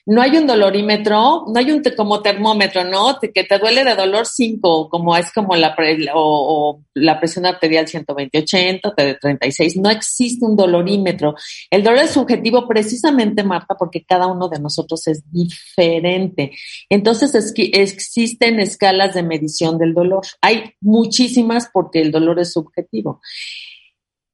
no 0.06 0.22
hay 0.22 0.38
un 0.38 0.48
dolorímetro, 0.48 1.46
no 1.48 1.54
hay 1.56 1.72
un 1.72 1.82
como 1.96 2.22
termómetro, 2.22 2.84
¿no? 2.84 3.20
Que 3.20 3.44
te 3.44 3.60
duele 3.60 3.84
de 3.84 3.96
dolor 3.96 4.26
5, 4.26 4.90
como 4.90 5.16
es 5.16 5.32
como 5.32 5.56
la, 5.56 5.76
o, 6.14 6.82
la 6.94 7.20
presión 7.20 7.46
arterial 7.46 7.86
120-80, 7.86 8.96
de 8.96 9.16
36. 9.16 9.78
No 9.78 9.90
existe 9.90 10.46
un 10.46 10.56
dolorímetro. 10.56 11.36
El 11.70 11.84
dolor 11.84 12.04
es 12.04 12.12
subjetivo 12.12 12.68
precisamente, 12.68 13.44
Marta, 13.44 13.76
porque 13.78 14.04
cada 14.04 14.28
uno 14.28 14.50
de 14.50 14.60
nosotros 14.60 15.08
es 15.08 15.24
diferente. 15.32 16.52
Entonces 16.90 17.54
existen 17.56 18.60
escalas 18.60 19.14
de 19.14 19.24
medición 19.24 19.78
del 19.78 19.94
dolor. 19.94 20.24
Hay 20.42 20.74
muchísimas 20.82 21.70
porque 21.72 22.02
el 22.02 22.12
dolor 22.12 22.40
es 22.40 22.54
subjetivo. 22.54 23.22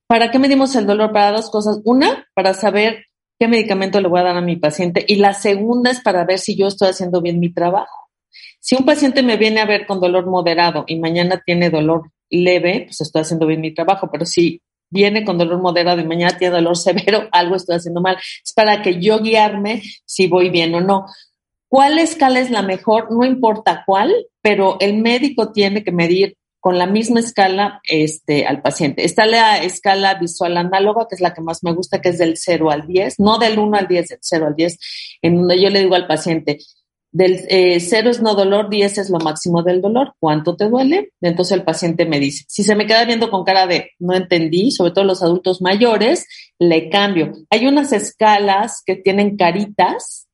¿Para 0.08 0.32
qué 0.32 0.40
medimos 0.40 0.74
el 0.76 0.86
dolor? 0.86 1.12
Para 1.12 1.34
dos 1.34 1.50
cosas. 1.50 1.82
Una, 1.84 2.26
para 2.34 2.54
saber 2.54 3.07
qué 3.40 3.48
medicamento 3.48 4.02
le 4.02 4.08
voy 4.08 4.20
a 4.20 4.24
dar 4.24 4.38
a 4.38 4.42
mi 4.42 4.56
paciente. 4.56 5.06
Y 5.08 5.16
la 5.16 5.34
segunda 5.34 5.92
es 5.92 6.02
para 6.02 6.26
ver 6.26 6.40
si 6.40 6.56
yo 6.56 6.68
estoy 6.68 6.90
haciendo 6.90 7.22
bien 7.22 7.40
mi 7.40 7.54
trabajo. 7.54 8.10
Si 8.60 8.76
un 8.76 8.86
paciente 8.86 9.24
me 9.24 9.38
viene 9.38 9.62
a 9.62 9.66
ver 9.66 9.86
con 9.86 10.00
dolor 10.00 10.26
moderado 10.26 10.84
y 10.88 11.00
mañana 11.00 11.42
tiene 11.46 11.70
dolor 11.70 12.12
leve, 12.30 12.84
pues 12.88 13.02
estoy 13.02 13.22
haciendo 13.22 13.46
bien 13.46 13.62
mi 13.62 13.74
trabajo, 13.74 14.10
pero 14.12 14.26
si 14.26 14.62
viene 14.90 15.24
con 15.24 15.38
dolor 15.38 15.62
moderado 15.62 16.02
y 16.02 16.06
mañana 16.06 16.38
tiene 16.38 16.56
dolor 16.56 16.78
severo, 16.78 17.28
algo 17.32 17.56
estoy 17.56 17.78
haciendo 17.78 18.02
mal. 18.02 18.18
Es 18.18 18.54
para 18.54 18.82
que 18.82 19.00
yo 19.00 19.20
guiarme 19.20 19.84
si 20.06 20.28
voy 20.28 20.50
bien 20.50 20.74
o 20.76 20.82
no. 20.82 21.06
¿Cuál 21.70 22.00
escala 22.00 22.40
es 22.40 22.50
la 22.50 22.62
mejor? 22.62 23.12
No 23.12 23.26
importa 23.26 23.84
cuál, 23.86 24.14
pero 24.42 24.78
el 24.80 24.98
médico 24.98 25.52
tiene 25.52 25.84
que 25.84 25.92
medir 25.92 26.38
con 26.68 26.78
la 26.78 26.86
misma 26.86 27.22
escala 27.22 27.80
este, 27.88 28.46
al 28.46 28.62
paciente. 28.62 29.06
Está 29.06 29.26
la 29.26 29.64
escala 29.64 30.16
visual 30.16 30.58
análoga, 30.58 31.08
que 31.08 31.16
es 31.16 31.22
la 31.22 31.34
que 31.34 31.40
más 31.40 31.64
me 31.64 31.72
gusta, 31.72 32.02
que 32.02 32.10
es 32.10 32.18
del 32.18 32.36
0 32.36 32.72
al 32.72 32.86
10, 32.86 33.22
no 33.22 33.38
del 33.38 33.58
1 33.58 33.78
al 33.78 33.88
10, 33.88 34.10
del 34.10 34.20
0 34.22 34.48
al 34.48 34.56
10, 34.58 34.78
en 35.22 35.38
donde 35.38 35.62
yo 35.62 35.70
le 35.70 35.80
digo 35.80 35.96
al 35.96 36.08
paciente, 36.08 36.58
del 37.14 37.40
0 37.40 37.48
eh, 37.48 37.78
es 37.78 38.22
no 38.22 38.36
dolor, 38.36 38.70
10 38.70 38.98
es 38.98 39.10
lo 39.10 39.20
máximo 39.20 39.64
del 39.64 39.82
dolor. 39.82 40.14
¿Cuánto 40.20 40.58
te 40.58 40.68
duele? 40.68 41.14
Entonces 41.22 41.58
el 41.58 41.64
paciente 41.64 42.06
me 42.06 42.20
dice, 42.20 42.44
si 42.50 42.66
se 42.66 42.76
me 42.76 42.86
queda 42.86 43.06
viendo 43.06 43.32
con 43.32 43.46
cara 43.46 43.66
de 43.66 43.92
no 44.00 44.14
entendí, 44.14 44.72
sobre 44.72 44.92
todo 44.92 45.06
los 45.06 45.24
adultos 45.24 45.62
mayores, 45.62 46.28
le 46.60 46.90
cambio. 46.90 47.32
Hay 47.50 47.66
unas 47.66 47.94
escalas 47.94 48.84
que 48.86 48.98
tienen 48.98 49.38
caritas 49.38 50.28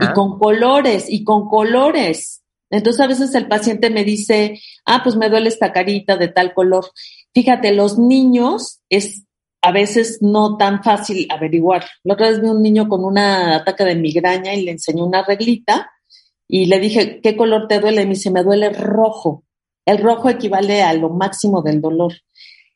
y 0.00 0.06
con 0.12 0.38
colores, 0.38 1.06
y 1.08 1.24
con 1.24 1.48
colores. 1.48 2.39
Entonces 2.70 3.00
a 3.00 3.08
veces 3.08 3.34
el 3.34 3.48
paciente 3.48 3.90
me 3.90 4.04
dice, 4.04 4.60
ah, 4.86 5.00
pues 5.02 5.16
me 5.16 5.28
duele 5.28 5.48
esta 5.48 5.72
carita 5.72 6.16
de 6.16 6.28
tal 6.28 6.54
color. 6.54 6.86
Fíjate, 7.34 7.72
los 7.72 7.98
niños 7.98 8.80
es 8.88 9.24
a 9.62 9.72
veces 9.72 10.18
no 10.22 10.56
tan 10.56 10.82
fácil 10.82 11.26
averiguar. 11.30 11.84
La 12.02 12.14
otra 12.14 12.30
vez 12.30 12.40
vi 12.40 12.48
un 12.48 12.62
niño 12.62 12.88
con 12.88 13.04
un 13.04 13.18
ataque 13.18 13.84
de 13.84 13.94
migraña 13.94 14.54
y 14.54 14.62
le 14.62 14.72
enseñé 14.72 15.02
una 15.02 15.22
reglita 15.22 15.90
y 16.48 16.66
le 16.66 16.80
dije, 16.80 17.20
¿qué 17.20 17.36
color 17.36 17.68
te 17.68 17.78
duele? 17.78 18.02
Y 18.02 18.06
me 18.06 18.14
dice, 18.14 18.30
me 18.30 18.42
duele 18.42 18.70
rojo. 18.70 19.44
El 19.84 19.98
rojo 19.98 20.30
equivale 20.30 20.82
a 20.82 20.94
lo 20.94 21.10
máximo 21.10 21.62
del 21.62 21.80
dolor. 21.80 22.12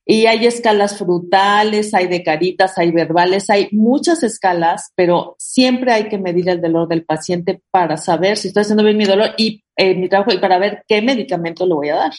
Y 0.06 0.26
hay 0.26 0.46
escalas 0.46 0.98
frutales, 0.98 1.94
hay 1.94 2.06
de 2.08 2.22
caritas, 2.22 2.76
hay 2.76 2.90
verbales, 2.90 3.48
hay 3.48 3.68
muchas 3.72 4.22
escalas, 4.22 4.92
pero 4.94 5.34
siempre 5.38 5.92
hay 5.92 6.08
que 6.10 6.18
medir 6.18 6.50
el 6.50 6.60
dolor 6.60 6.88
del 6.88 7.04
paciente 7.04 7.62
para 7.70 7.96
saber 7.96 8.36
si 8.36 8.48
estoy 8.48 8.62
haciendo 8.62 8.84
bien 8.84 8.98
mi 8.98 9.06
dolor 9.06 9.30
y 9.38 9.63
eh, 9.76 9.94
mi 9.94 10.08
trabajo 10.08 10.32
y 10.32 10.38
para 10.38 10.58
ver 10.58 10.84
qué 10.86 11.02
medicamento 11.02 11.66
le 11.66 11.74
voy 11.74 11.88
a 11.88 11.96
dar. 11.96 12.12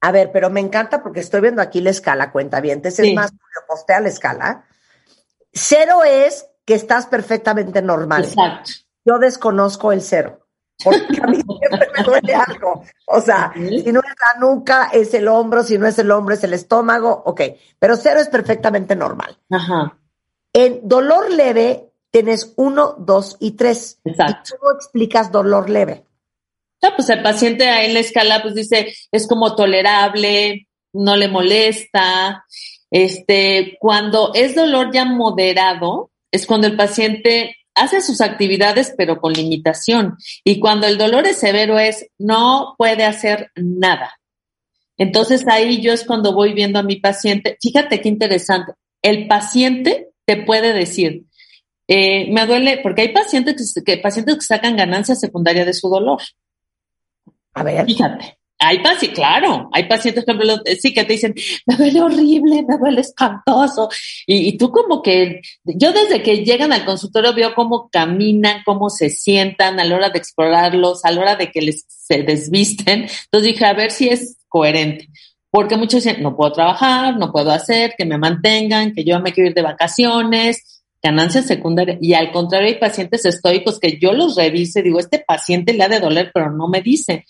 A 0.00 0.12
ver, 0.12 0.30
pero 0.32 0.48
me 0.48 0.60
encanta 0.60 1.02
porque 1.02 1.20
estoy 1.20 1.42
viendo 1.42 1.60
aquí 1.60 1.80
la 1.80 1.90
escala, 1.90 2.32
cuenta 2.32 2.60
bien. 2.60 2.80
Es 2.84 3.14
más, 3.14 3.32
postea 3.68 4.00
la 4.00 4.08
escala. 4.08 4.64
Cero 5.52 6.02
es 6.04 6.46
que 6.64 6.74
estás 6.74 7.06
perfectamente 7.06 7.82
normal. 7.82 8.24
Exacto. 8.24 8.70
Yo 9.04 9.18
desconozco 9.18 9.92
el 9.92 10.02
cero. 10.02 10.46
Porque 10.82 11.20
a 11.22 11.26
mí 11.26 11.36
siempre 11.60 11.88
me 11.96 12.02
duele 12.02 12.34
algo. 12.34 12.82
O 13.06 13.20
sea, 13.20 13.52
si 13.54 13.92
no 13.92 14.00
es 14.00 14.14
la 14.34 14.40
nuca, 14.40 14.90
es 14.92 15.12
el 15.14 15.28
hombro, 15.28 15.62
si 15.62 15.76
no 15.76 15.86
es 15.86 15.98
el 15.98 16.10
hombro, 16.10 16.34
es 16.34 16.44
el 16.44 16.54
estómago, 16.54 17.22
ok. 17.26 17.42
Pero 17.78 17.96
cero 17.96 18.20
es 18.20 18.28
perfectamente 18.28 18.96
normal. 18.96 19.38
Ajá. 19.50 19.98
En 20.52 20.80
dolor 20.88 21.30
leve, 21.30 21.92
tienes 22.10 22.54
uno, 22.56 22.94
dos 22.98 23.36
y 23.40 23.52
tres. 23.52 24.00
Exacto. 24.04 24.54
¿Y 24.54 24.58
cómo 24.58 24.72
explicas 24.72 25.30
dolor 25.30 25.68
leve? 25.68 26.06
Ah, 26.82 26.92
pues 26.96 27.10
el 27.10 27.22
paciente 27.22 27.64
en 27.84 27.94
la 27.94 28.00
escala, 28.00 28.42
pues 28.42 28.54
dice, 28.54 28.94
es 29.12 29.26
como 29.26 29.54
tolerable, 29.54 30.68
no 30.92 31.16
le 31.16 31.28
molesta. 31.28 32.44
Este, 32.90 33.76
cuando 33.80 34.32
es 34.34 34.54
dolor 34.54 34.90
ya 34.92 35.04
moderado, 35.04 36.10
es 36.32 36.46
cuando 36.46 36.66
el 36.66 36.76
paciente 36.76 37.56
hace 37.74 38.00
sus 38.00 38.20
actividades 38.20 38.94
pero 38.96 39.20
con 39.20 39.32
limitación. 39.32 40.16
Y 40.44 40.60
cuando 40.60 40.86
el 40.86 40.98
dolor 40.98 41.26
es 41.26 41.38
severo 41.38 41.78
es 41.78 42.06
no 42.18 42.74
puede 42.78 43.04
hacer 43.04 43.50
nada. 43.54 44.18
Entonces 44.96 45.46
ahí 45.48 45.80
yo 45.80 45.92
es 45.92 46.04
cuando 46.04 46.34
voy 46.34 46.52
viendo 46.52 46.78
a 46.78 46.82
mi 46.82 46.96
paciente. 46.96 47.56
Fíjate 47.60 48.00
qué 48.00 48.08
interesante. 48.08 48.72
El 49.02 49.28
paciente 49.28 50.08
te 50.26 50.36
puede 50.36 50.74
decir, 50.74 51.24
eh, 51.88 52.30
me 52.30 52.46
duele, 52.46 52.78
porque 52.82 53.02
hay 53.02 53.08
pacientes 53.08 53.74
que, 53.84 53.96
pacientes 53.96 54.36
que 54.36 54.42
sacan 54.42 54.76
ganancia 54.76 55.14
secundaria 55.14 55.64
de 55.64 55.72
su 55.72 55.88
dolor. 55.88 56.20
A 57.54 57.62
ver. 57.62 57.86
Fíjate. 57.86 58.36
Hay 58.62 58.80
pacientes, 58.80 59.18
claro, 59.18 59.70
hay 59.72 59.88
pacientes, 59.88 60.22
por 60.22 60.34
ejemplo, 60.34 60.62
sí 60.78 60.92
que 60.92 61.04
te 61.04 61.14
dicen, 61.14 61.34
me 61.64 61.76
duele 61.76 62.02
horrible, 62.02 62.62
me 62.68 62.76
duele 62.76 63.00
espantoso. 63.00 63.88
Y, 64.26 64.48
y, 64.48 64.58
tú 64.58 64.70
como 64.70 65.00
que, 65.00 65.40
yo 65.64 65.94
desde 65.94 66.22
que 66.22 66.44
llegan 66.44 66.70
al 66.74 66.84
consultorio 66.84 67.32
veo 67.32 67.54
cómo 67.54 67.88
caminan, 67.90 68.60
cómo 68.66 68.90
se 68.90 69.08
sientan 69.08 69.80
a 69.80 69.84
la 69.84 69.96
hora 69.96 70.10
de 70.10 70.18
explorarlos, 70.18 71.06
a 71.06 71.10
la 71.10 71.22
hora 71.22 71.36
de 71.36 71.50
que 71.50 71.62
les 71.62 71.86
se 71.88 72.22
desvisten. 72.22 73.04
Entonces 73.04 73.52
dije, 73.52 73.64
a 73.64 73.72
ver 73.72 73.92
si 73.92 74.08
es 74.08 74.36
coherente. 74.46 75.08
Porque 75.50 75.78
muchos 75.78 76.04
dicen, 76.04 76.22
no 76.22 76.36
puedo 76.36 76.52
trabajar, 76.52 77.16
no 77.16 77.32
puedo 77.32 77.50
hacer, 77.50 77.94
que 77.96 78.04
me 78.04 78.18
mantengan, 78.18 78.92
que 78.92 79.04
yo 79.04 79.20
me 79.20 79.32
quiero 79.32 79.48
ir 79.48 79.54
de 79.54 79.62
vacaciones, 79.62 80.79
ganancias 81.02 81.46
secundarias. 81.46 81.98
Y 82.00 82.14
al 82.14 82.32
contrario, 82.32 82.68
hay 82.68 82.78
pacientes 82.78 83.24
estoicos 83.24 83.78
que 83.78 83.98
yo 83.98 84.12
los 84.12 84.36
reviso 84.36 84.78
y 84.78 84.82
digo, 84.82 84.98
este 84.98 85.18
paciente 85.26 85.72
le 85.72 85.84
ha 85.84 85.88
de 85.88 86.00
doler, 86.00 86.30
pero 86.32 86.50
no 86.52 86.68
me 86.68 86.82
dice. 86.82 87.24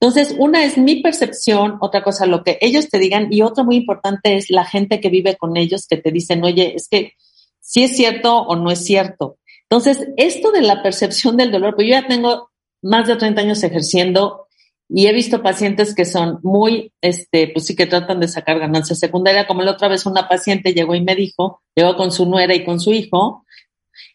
Entonces, 0.00 0.34
una 0.38 0.64
es 0.64 0.78
mi 0.78 1.02
percepción, 1.02 1.78
otra 1.80 2.02
cosa 2.02 2.26
lo 2.26 2.44
que 2.44 2.58
ellos 2.60 2.88
te 2.88 2.98
digan 2.98 3.28
y 3.32 3.42
otra 3.42 3.64
muy 3.64 3.76
importante 3.76 4.36
es 4.36 4.50
la 4.50 4.64
gente 4.64 5.00
que 5.00 5.08
vive 5.08 5.36
con 5.36 5.56
ellos 5.56 5.86
que 5.86 5.96
te 5.96 6.12
dicen, 6.12 6.44
oye, 6.44 6.74
es 6.76 6.88
que 6.88 7.12
si 7.60 7.82
es 7.82 7.96
cierto 7.96 8.38
o 8.38 8.56
no 8.56 8.70
es 8.70 8.84
cierto. 8.84 9.38
Entonces, 9.68 10.06
esto 10.16 10.52
de 10.52 10.62
la 10.62 10.82
percepción 10.82 11.36
del 11.36 11.50
dolor, 11.50 11.74
pues 11.74 11.88
yo 11.88 11.94
ya 11.94 12.06
tengo 12.06 12.50
más 12.82 13.08
de 13.08 13.16
30 13.16 13.40
años 13.40 13.62
ejerciendo 13.64 14.45
y 14.88 15.06
he 15.06 15.12
visto 15.12 15.42
pacientes 15.42 15.94
que 15.94 16.04
son 16.04 16.38
muy, 16.42 16.92
este, 17.00 17.48
pues 17.48 17.66
sí 17.66 17.74
que 17.74 17.86
tratan 17.86 18.20
de 18.20 18.28
sacar 18.28 18.58
ganancia 18.58 18.94
secundaria, 18.94 19.46
como 19.46 19.62
la 19.62 19.72
otra 19.72 19.88
vez 19.88 20.06
una 20.06 20.28
paciente 20.28 20.72
llegó 20.72 20.94
y 20.94 21.02
me 21.02 21.16
dijo, 21.16 21.62
llegó 21.74 21.96
con 21.96 22.12
su 22.12 22.26
nuera 22.26 22.54
y 22.54 22.64
con 22.64 22.80
su 22.80 22.92
hijo, 22.92 23.44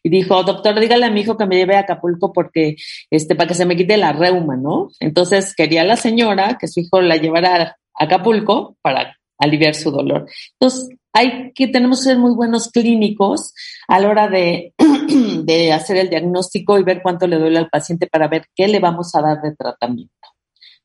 y 0.04 0.10
dijo, 0.10 0.44
doctor, 0.44 0.80
dígale 0.80 1.06
a 1.06 1.12
mi 1.12 1.22
hijo 1.22 1.38
que 1.38 1.46
me 1.46 1.56
lleve 1.56 1.76
a 1.76 1.82
Acapulco 1.82 2.34
porque, 2.34 2.76
este, 3.10 3.36
para 3.36 3.48
que 3.48 3.54
se 3.54 3.66
me 3.66 3.76
quite 3.76 3.98
la 3.98 4.14
reuma, 4.14 4.56
¿no? 4.56 4.90
Entonces 5.00 5.54
quería 5.56 5.84
la 5.84 5.96
señora 5.96 6.58
que 6.60 6.68
su 6.68 6.80
hijo 6.80 7.02
la 7.02 7.18
llevara 7.18 7.78
a 7.94 8.04
Acapulco 8.04 8.78
para 8.82 9.18
aliviar 9.38 9.76
su 9.76 9.92
dolor. 9.92 10.28
Entonces, 10.60 10.90
hay 11.14 11.52
que, 11.54 11.68
tenemos 11.68 12.00
que 12.00 12.10
ser 12.10 12.18
muy 12.18 12.34
buenos 12.34 12.70
clínicos 12.70 13.54
a 13.88 14.00
la 14.00 14.10
hora 14.10 14.28
de, 14.28 14.74
de 15.44 15.74
hacer 15.74 15.98
el 15.98 16.10
diagnóstico 16.10 16.80
y 16.80 16.84
ver 16.84 17.02
cuánto 17.02 17.28
le 17.28 17.38
duele 17.38 17.60
al 17.60 17.70
paciente 17.70 18.08
para 18.08 18.28
ver 18.28 18.46
qué 18.56 18.68
le 18.68 18.80
vamos 18.80 19.14
a 19.14 19.22
dar 19.22 19.42
de 19.42 19.56
tratamiento. 19.56 20.31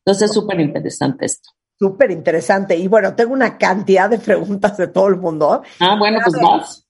Entonces, 0.07 0.29
es 0.29 0.35
súper 0.35 0.61
interesante 0.61 1.25
esto. 1.25 1.49
Súper 1.77 2.11
interesante. 2.11 2.77
Y 2.77 2.87
bueno, 2.87 3.13
tengo 3.13 3.33
una 3.33 3.57
cantidad 3.57 4.09
de 4.09 4.19
preguntas 4.19 4.77
de 4.77 4.87
todo 4.87 5.09
el 5.09 5.17
mundo. 5.17 5.61
Ah, 5.81 5.97
bueno, 5.99 6.19
pues 6.23 6.41
vas. 6.41 6.87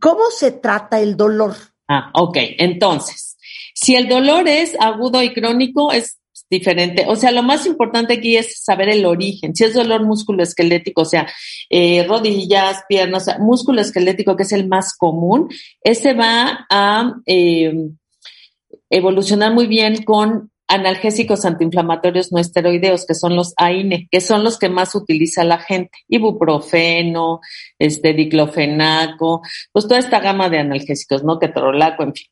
¿Cómo 0.00 0.30
se 0.30 0.52
trata 0.52 1.00
el 1.00 1.16
dolor? 1.16 1.56
Ah, 1.88 2.12
ok. 2.14 2.36
Entonces, 2.58 3.36
si 3.74 3.96
el 3.96 4.08
dolor 4.08 4.46
es 4.46 4.76
agudo 4.78 5.20
y 5.20 5.34
crónico, 5.34 5.90
es 5.90 6.20
diferente. 6.48 7.06
O 7.08 7.16
sea, 7.16 7.32
lo 7.32 7.42
más 7.42 7.66
importante 7.66 8.14
aquí 8.14 8.36
es 8.36 8.62
saber 8.62 8.88
el 8.88 9.04
origen. 9.04 9.56
Si 9.56 9.64
es 9.64 9.74
dolor 9.74 10.06
musculoesquelético, 10.06 11.02
o 11.02 11.06
sea, 11.06 11.26
eh, 11.68 12.06
rodillas, 12.06 12.84
piernas, 12.88 13.28
músculo 13.40 13.80
esquelético, 13.80 14.36
que 14.36 14.44
es 14.44 14.52
el 14.52 14.68
más 14.68 14.96
común, 14.96 15.48
ese 15.82 16.14
va 16.14 16.66
a 16.70 17.16
eh, 17.26 17.74
evolucionar 18.88 19.52
muy 19.52 19.66
bien 19.66 20.04
con 20.04 20.52
analgésicos 20.70 21.44
antiinflamatorios 21.44 22.30
no 22.32 22.38
esteroideos, 22.38 23.04
que 23.04 23.14
son 23.14 23.34
los 23.34 23.52
AINE, 23.56 24.08
que 24.10 24.20
son 24.20 24.44
los 24.44 24.56
que 24.56 24.68
más 24.68 24.94
utiliza 24.94 25.42
la 25.42 25.58
gente, 25.58 25.90
ibuprofeno, 26.08 27.40
este 27.78 28.14
diclofenaco, 28.14 29.42
pues 29.72 29.88
toda 29.88 29.98
esta 29.98 30.20
gama 30.20 30.48
de 30.48 30.60
analgésicos, 30.60 31.24
¿no? 31.24 31.40
Ketorolaco, 31.40 32.04
en 32.04 32.14
fin. 32.14 32.26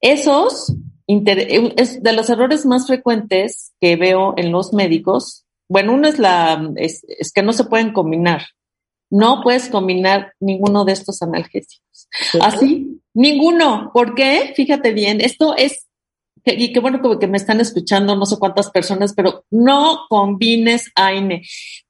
Esos, 0.00 0.74
es 1.06 2.02
de 2.02 2.12
los 2.12 2.28
errores 2.28 2.66
más 2.66 2.88
frecuentes 2.88 3.72
que 3.80 3.94
veo 3.94 4.34
en 4.36 4.50
los 4.50 4.72
médicos, 4.72 5.46
bueno, 5.68 5.94
uno 5.94 6.08
es 6.08 6.18
la, 6.18 6.72
es, 6.76 7.04
es 7.08 7.32
que 7.32 7.42
no 7.42 7.52
se 7.52 7.64
pueden 7.64 7.92
combinar. 7.92 8.42
No 9.10 9.42
puedes 9.42 9.68
combinar 9.68 10.32
ninguno 10.40 10.84
de 10.84 10.92
estos 10.92 11.22
analgésicos. 11.22 12.08
Así, 12.40 13.00
ninguno. 13.14 13.92
¿Por 13.94 14.16
qué? 14.16 14.52
Fíjate 14.56 14.92
bien, 14.92 15.20
esto 15.20 15.56
es 15.56 15.86
y 16.58 16.72
qué 16.72 16.80
bueno 16.80 17.00
que 17.18 17.26
me 17.26 17.36
están 17.36 17.60
escuchando 17.60 18.14
no 18.14 18.24
sé 18.24 18.36
cuántas 18.38 18.70
personas, 18.70 19.12
pero 19.14 19.44
no 19.50 20.06
combines 20.08 20.90
AINE, 20.94 21.42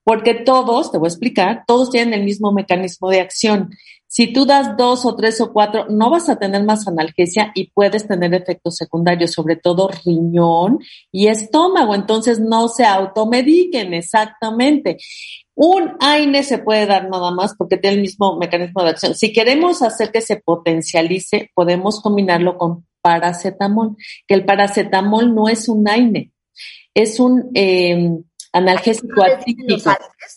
porque 0.02 0.34
todos, 0.34 0.90
te 0.90 0.98
voy 0.98 1.06
a 1.06 1.10
explicar, 1.10 1.64
todos 1.66 1.90
tienen 1.90 2.14
el 2.14 2.24
mismo 2.24 2.52
mecanismo 2.52 3.10
de 3.10 3.20
acción. 3.20 3.70
Si 4.08 4.32
tú 4.32 4.46
das 4.46 4.76
dos 4.78 5.04
o 5.04 5.14
tres 5.14 5.40
o 5.40 5.52
cuatro, 5.52 5.86
no 5.90 6.08
vas 6.10 6.28
a 6.28 6.36
tener 6.36 6.64
más 6.64 6.86
analgesia 6.86 7.52
y 7.54 7.70
puedes 7.70 8.06
tener 8.06 8.32
efectos 8.32 8.76
secundarios, 8.76 9.32
sobre 9.32 9.56
todo 9.56 9.90
riñón 10.06 10.78
y 11.12 11.26
estómago. 11.26 11.94
Entonces 11.94 12.40
no 12.40 12.68
se 12.68 12.86
automediquen 12.86 13.92
exactamente. 13.92 14.96
Un 15.54 15.96
AINE 16.00 16.44
se 16.44 16.58
puede 16.58 16.86
dar 16.86 17.10
nada 17.10 17.30
más 17.32 17.54
porque 17.58 17.78
tiene 17.78 17.96
el 17.96 18.02
mismo 18.02 18.38
mecanismo 18.38 18.82
de 18.84 18.90
acción. 18.90 19.14
Si 19.14 19.32
queremos 19.32 19.82
hacer 19.82 20.12
que 20.12 20.22
se 20.22 20.36
potencialice, 20.36 21.50
podemos 21.54 22.00
combinarlo 22.00 22.56
con 22.56 22.86
paracetamol, 23.06 23.96
que 24.26 24.34
el 24.34 24.44
paracetamol 24.44 25.32
no 25.34 25.48
es 25.48 25.68
un 25.68 25.88
AINE, 25.88 26.32
es 26.92 27.20
un 27.20 27.50
em, 27.54 28.22
analgésico 28.52 29.22
atípico. 29.22 29.90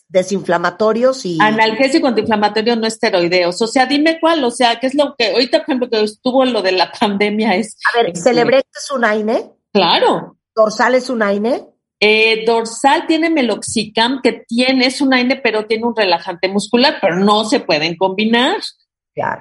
Desinflamatorios 0.08 1.26
y... 1.26 1.38
Analgésico 1.40 2.08
antiinflamatorio 2.08 2.76
no 2.76 2.86
esteroideos. 2.86 3.62
O 3.62 3.68
sea, 3.68 3.86
dime 3.86 4.20
cuál, 4.20 4.44
o 4.44 4.52
sea, 4.52 4.80
¿qué 4.80 4.88
es 4.88 4.96
lo 4.96 5.16
que, 5.18 5.32
ahorita, 5.32 5.60
por 5.60 5.70
ejemplo, 5.70 5.90
que 5.90 6.04
estuvo 6.04 6.46
lo 6.46 6.62
de 6.62 6.74
la 6.74 6.92
pandemia 6.92 7.56
es... 7.56 7.78
A 7.94 8.02
ver, 8.02 8.18
¿Celebrex 8.18 8.68
es 8.76 8.92
un 8.92 9.06
AINE? 9.06 9.52
Claro. 9.72 10.38
¿Dorsal 10.56 10.96
es 10.96 11.10
un 11.10 11.24
AINE? 11.24 11.66
Eh, 12.02 12.44
dorsal 12.46 13.08
tiene 13.08 13.30
meloxicam, 13.30 14.22
que 14.22 14.44
tiene, 14.48 14.86
es 14.86 15.02
un 15.02 15.14
AINE, 15.14 15.38
pero 15.38 15.66
tiene 15.66 15.86
un 15.86 15.96
relajante 15.96 16.48
muscular, 16.48 16.98
pero 17.02 17.18
no 17.18 17.46
se 17.46 17.60
pueden 17.60 17.96
combinar. 17.98 18.58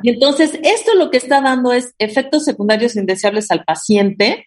Y 0.03 0.11
entonces, 0.11 0.59
esto 0.63 0.95
lo 0.95 1.11
que 1.11 1.19
está 1.19 1.41
dando 1.41 1.73
es 1.73 1.95
efectos 1.99 2.45
secundarios 2.45 2.97
indeseables 2.97 3.51
al 3.51 3.65
paciente, 3.65 4.47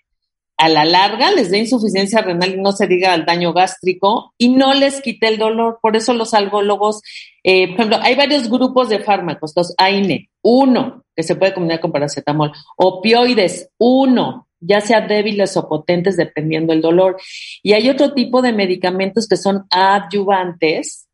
a 0.57 0.69
la 0.69 0.85
larga 0.85 1.31
les 1.31 1.49
da 1.49 1.57
insuficiencia 1.57 2.21
renal 2.21 2.53
y 2.53 2.61
no 2.61 2.71
se 2.71 2.85
diga 2.85 3.13
al 3.13 3.25
daño 3.25 3.51
gástrico 3.51 4.35
y 4.37 4.49
no 4.49 4.75
les 4.75 5.01
quite 5.01 5.27
el 5.27 5.39
dolor. 5.39 5.79
Por 5.81 5.95
eso 5.95 6.13
los 6.13 6.35
algólogos, 6.35 7.01
eh, 7.43 7.69
por 7.69 7.87
ejemplo, 7.87 7.97
hay 8.03 8.15
varios 8.15 8.47
grupos 8.47 8.89
de 8.89 8.99
fármacos, 8.99 9.53
los 9.55 9.73
AINE, 9.79 10.29
uno, 10.43 11.03
que 11.15 11.23
se 11.23 11.35
puede 11.35 11.55
combinar 11.55 11.79
con 11.79 11.91
paracetamol, 11.91 12.51
opioides, 12.77 13.71
uno, 13.79 14.47
ya 14.59 14.81
sea 14.81 15.01
débiles 15.01 15.57
o 15.57 15.67
potentes 15.67 16.15
dependiendo 16.15 16.73
del 16.73 16.81
dolor. 16.81 17.17
Y 17.63 17.73
hay 17.73 17.89
otro 17.89 18.13
tipo 18.13 18.43
de 18.43 18.53
medicamentos 18.53 19.27
que 19.27 19.37
son 19.37 19.65
adyuvantes, 19.71 21.07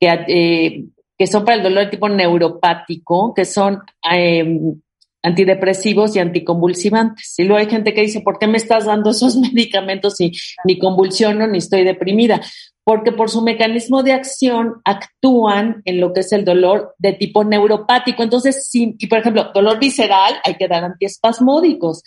que 0.00 0.08
eh, 0.26 0.84
que 1.22 1.28
son 1.28 1.44
para 1.44 1.58
el 1.58 1.62
dolor 1.62 1.88
tipo 1.88 2.08
neuropático, 2.08 3.32
que 3.32 3.44
son 3.44 3.78
em, 4.10 4.74
antidepresivos 5.22 6.16
y 6.16 6.18
anticonvulsivantes. 6.18 7.38
Y 7.38 7.44
luego 7.44 7.60
hay 7.60 7.70
gente 7.70 7.94
que 7.94 8.00
dice, 8.00 8.22
¿por 8.22 8.40
qué 8.40 8.48
me 8.48 8.56
estás 8.56 8.86
dando 8.86 9.10
esos 9.10 9.36
medicamentos 9.54 10.16
si 10.16 10.32
ni 10.64 10.80
convulsiono 10.80 11.46
ni 11.46 11.58
estoy 11.58 11.84
deprimida? 11.84 12.40
Porque 12.82 13.12
por 13.12 13.30
su 13.30 13.40
mecanismo 13.40 14.02
de 14.02 14.14
acción 14.14 14.80
actúan 14.84 15.82
en 15.84 16.00
lo 16.00 16.12
que 16.12 16.22
es 16.22 16.32
el 16.32 16.44
dolor 16.44 16.96
de 16.98 17.12
tipo 17.12 17.44
neuropático. 17.44 18.24
Entonces, 18.24 18.68
sí, 18.68 18.96
y 18.98 19.06
por 19.06 19.20
ejemplo, 19.20 19.52
dolor 19.54 19.78
visceral, 19.78 20.34
hay 20.42 20.56
que 20.56 20.66
dar 20.66 20.82
antiespasmódicos. 20.82 22.02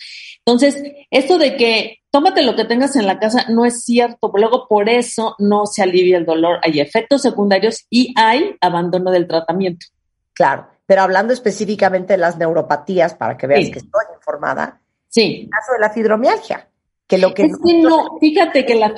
Entonces, 0.46 0.80
esto 1.10 1.38
de 1.38 1.56
que 1.56 1.98
tómate 2.12 2.42
lo 2.42 2.54
que 2.54 2.64
tengas 2.64 2.94
en 2.94 3.06
la 3.06 3.18
casa 3.18 3.46
no 3.48 3.64
es 3.64 3.82
cierto. 3.84 4.30
Luego, 4.32 4.68
por 4.68 4.88
eso 4.88 5.34
no 5.40 5.66
se 5.66 5.82
alivia 5.82 6.18
el 6.18 6.24
dolor. 6.24 6.60
Hay 6.62 6.78
efectos 6.78 7.22
secundarios 7.22 7.84
y 7.90 8.14
hay 8.16 8.56
abandono 8.60 9.10
del 9.10 9.26
tratamiento. 9.26 9.86
Claro, 10.32 10.68
pero 10.86 11.02
hablando 11.02 11.32
específicamente 11.32 12.12
de 12.12 12.18
las 12.18 12.38
neuropatías, 12.38 13.14
para 13.14 13.36
que 13.36 13.48
veas 13.48 13.70
que 13.70 13.80
estoy 13.80 14.04
informada. 14.14 14.80
Sí. 15.08 15.42
El 15.44 15.50
caso 15.50 15.72
de 15.72 15.78
la 15.80 15.90
fibromialgia. 15.90 16.68
Que 17.08 17.18
lo 17.18 17.34
que 17.34 17.42
es 17.42 17.52
que 17.64 17.82
no, 17.82 18.18
fíjate 18.20 18.64
que 18.64 18.76
la, 18.76 18.94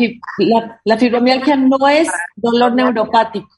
la, 0.85 0.99
fibromialgia 0.99 1.57
no 1.57 1.89
es 1.89 2.09
dolor 2.37 2.75
neuropático. 2.75 3.49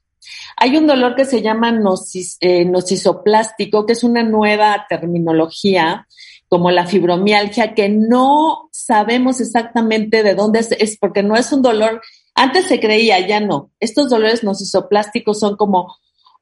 Hay 0.57 0.77
un 0.77 0.87
dolor 0.87 1.15
que 1.15 1.25
se 1.25 1.43
llama 1.43 1.73
nocis, 1.73 2.37
eh, 2.41 2.65
nocisoplástico, 2.65 3.85
que 3.85 3.95
es 3.95 4.05
una 4.05 4.23
nueva 4.23 4.87
terminología 4.89 6.07
como 6.51 6.73
la 6.73 6.85
fibromialgia, 6.85 7.75
que 7.75 7.89
no 7.89 8.69
sabemos 8.73 9.41
exactamente 9.41 10.25
de 10.25 10.35
dónde 10.35 10.59
es, 10.59 10.73
es 10.73 10.99
porque 10.99 11.23
no 11.23 11.37
es 11.37 11.53
un 11.53 11.63
dolor, 11.63 12.03
antes 12.35 12.67
se 12.67 12.81
creía, 12.81 13.25
ya 13.25 13.39
no. 13.39 13.71
Estos 13.79 14.11
dolores 14.11 14.43
nocisoplásticos 14.43 15.39
son 15.39 15.57
como 15.57 15.95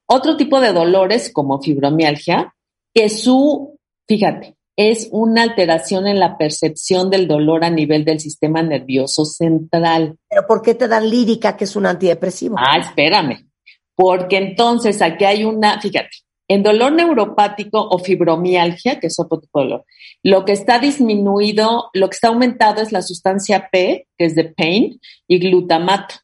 otro 0.07 0.39
tipo 0.39 0.63
de 0.63 0.73
dolores, 0.73 1.31
como 1.31 1.61
fibromialgia, 1.61 2.55
que 2.95 3.11
su, 3.11 3.79
fíjate, 4.07 4.57
es 4.79 5.09
una 5.11 5.43
alteración 5.43 6.07
en 6.07 6.19
la 6.19 6.39
percepción 6.39 7.11
del 7.11 7.29
dolor 7.29 7.63
a 7.63 7.69
nivel 7.69 8.07
del 8.07 8.19
sistema 8.19 8.63
nervioso 8.63 9.27
central. 9.27 10.17
¿Pero 10.31 10.47
por 10.47 10.63
qué 10.63 10.75
te 10.75 10.89
dan 10.89 11.11
lírica, 11.11 11.55
que 11.55 11.65
es 11.65 11.77
un 11.77 11.85
antidepresivo? 11.85 12.57
Ah, 12.59 12.79
espérame. 12.79 13.47
Porque 13.95 14.39
entonces 14.39 15.03
aquí 15.03 15.27
hay 15.27 15.45
una, 15.45 15.79
fíjate, 15.79 16.17
en 16.49 16.63
dolor 16.63 16.93
neuropático 16.93 17.79
o 17.81 17.99
fibromialgia, 17.99 18.99
que 18.99 19.09
es 19.09 19.21
otro 19.21 19.39
tipo 19.39 19.61
de 19.61 19.67
dolor, 19.67 19.85
lo 20.23 20.45
que 20.45 20.53
está 20.53 20.79
disminuido, 20.79 21.91
lo 21.93 22.09
que 22.09 22.15
está 22.15 22.29
aumentado 22.29 22.83
es 22.83 22.91
la 22.91 23.03
sustancia 23.03 23.69
P, 23.71 24.09
que 24.17 24.25
es 24.25 24.35
de 24.35 24.45
pain, 24.45 25.01
y 25.29 25.39
glutamato. 25.39 26.17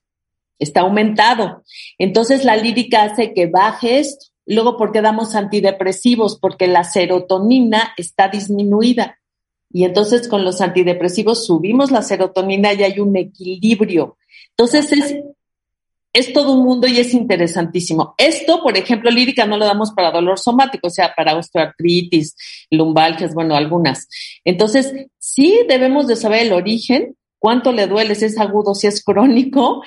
está 0.58 0.80
aumentado. 0.80 1.62
Entonces 1.98 2.44
la 2.44 2.56
lírica 2.56 3.02
hace 3.02 3.34
que 3.34 3.46
baje 3.46 3.98
esto. 3.98 4.26
Luego, 4.46 4.76
¿por 4.76 4.92
qué 4.92 5.02
damos 5.02 5.34
antidepresivos? 5.34 6.38
Porque 6.38 6.66
la 6.68 6.84
serotonina 6.84 7.92
está 7.96 8.28
disminuida. 8.28 9.18
Y 9.70 9.84
entonces 9.84 10.28
con 10.28 10.44
los 10.44 10.60
antidepresivos 10.60 11.46
subimos 11.46 11.90
la 11.90 12.02
serotonina 12.02 12.72
y 12.72 12.82
hay 12.82 13.00
un 13.00 13.16
equilibrio. 13.16 14.16
Entonces 14.50 14.92
es, 14.92 15.16
es 16.14 16.32
todo 16.32 16.52
un 16.52 16.64
mundo 16.64 16.86
y 16.86 17.00
es 17.00 17.12
interesantísimo. 17.12 18.14
Esto, 18.16 18.62
por 18.62 18.78
ejemplo, 18.78 19.10
lírica 19.10 19.46
no 19.46 19.58
lo 19.58 19.66
damos 19.66 19.90
para 19.90 20.12
dolor 20.12 20.38
somático, 20.38 20.86
o 20.86 20.90
sea, 20.90 21.12
para 21.14 21.36
osteoartritis, 21.36 22.36
lumbalgias, 22.70 23.34
bueno, 23.34 23.56
algunas. 23.56 24.08
Entonces, 24.44 24.94
sí 25.18 25.66
debemos 25.68 26.06
de 26.06 26.14
saber 26.14 26.42
el 26.42 26.52
origen, 26.52 27.16
cuánto 27.40 27.72
le 27.72 27.88
duele, 27.88 28.14
si 28.14 28.26
es 28.26 28.38
agudo, 28.38 28.76
si 28.76 28.86
es 28.86 29.02
crónico, 29.02 29.82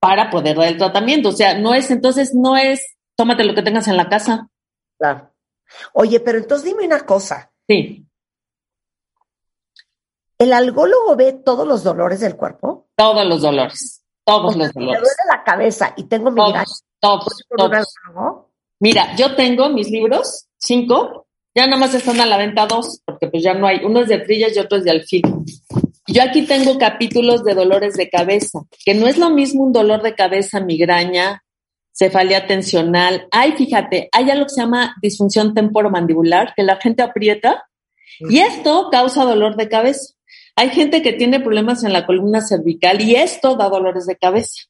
para 0.00 0.30
poder 0.30 0.56
dar 0.56 0.68
el 0.68 0.78
tratamiento. 0.78 1.28
O 1.28 1.32
sea, 1.32 1.58
no 1.58 1.74
es, 1.74 1.90
entonces 1.90 2.34
no 2.34 2.56
es, 2.56 2.96
tómate 3.14 3.44
lo 3.44 3.54
que 3.54 3.62
tengas 3.62 3.86
en 3.86 3.98
la 3.98 4.08
casa. 4.08 4.48
Claro. 4.98 5.30
Oye, 5.92 6.20
pero 6.20 6.38
entonces 6.38 6.64
dime 6.64 6.86
una 6.86 7.04
cosa. 7.04 7.52
Sí. 7.68 8.06
¿El 10.38 10.54
algólogo 10.54 11.16
ve 11.16 11.34
todos 11.34 11.68
los 11.68 11.84
dolores 11.84 12.20
del 12.20 12.36
cuerpo? 12.36 12.88
Todos 12.96 13.26
los 13.26 13.42
dolores, 13.42 14.05
todos 14.26 14.56
los 14.56 14.72
dolores. 14.72 15.00
Me 15.00 15.06
duele 15.06 15.22
la 15.30 15.44
cabeza 15.44 15.94
y 15.96 16.04
tengo 16.04 16.30
migraña. 16.30 16.64
Todos, 17.00 17.44
todos, 17.56 17.94
Mira, 18.80 19.14
yo 19.16 19.34
tengo 19.36 19.68
mis 19.70 19.90
libros, 19.90 20.48
cinco, 20.58 21.26
ya 21.54 21.66
nada 21.66 21.78
más 21.78 21.94
están 21.94 22.20
a 22.20 22.26
la 22.26 22.36
venta 22.36 22.66
dos, 22.66 23.00
porque 23.04 23.28
pues 23.28 23.42
ya 23.42 23.54
no 23.54 23.66
hay, 23.66 23.84
uno 23.84 24.00
es 24.00 24.08
de 24.08 24.18
trillas 24.18 24.54
y 24.54 24.58
otro 24.58 24.78
es 24.78 24.84
de 24.84 24.90
alfil. 24.90 25.22
Yo 26.08 26.22
aquí 26.22 26.42
tengo 26.42 26.78
capítulos 26.78 27.42
de 27.44 27.54
dolores 27.54 27.94
de 27.94 28.10
cabeza, 28.10 28.60
que 28.84 28.94
no 28.94 29.06
es 29.06 29.18
lo 29.18 29.30
mismo 29.30 29.64
un 29.64 29.72
dolor 29.72 30.02
de 30.02 30.14
cabeza, 30.14 30.60
migraña, 30.60 31.42
cefalea 31.92 32.46
tensional. 32.46 33.26
Hay, 33.30 33.52
fíjate, 33.52 34.08
hay 34.12 34.30
algo 34.30 34.44
que 34.44 34.50
se 34.50 34.60
llama 34.60 34.94
disfunción 35.00 35.54
temporomandibular, 35.54 36.54
que 36.54 36.62
la 36.62 36.76
gente 36.76 37.02
aprieta 37.02 37.64
y 38.20 38.38
esto 38.38 38.88
causa 38.90 39.24
dolor 39.24 39.56
de 39.56 39.68
cabeza. 39.68 40.15
Hay 40.56 40.70
gente 40.70 41.02
que 41.02 41.12
tiene 41.12 41.40
problemas 41.40 41.84
en 41.84 41.92
la 41.92 42.06
columna 42.06 42.40
cervical 42.40 43.00
y 43.02 43.14
esto 43.14 43.56
da 43.56 43.68
dolores 43.68 44.06
de 44.06 44.16
cabeza. 44.16 44.62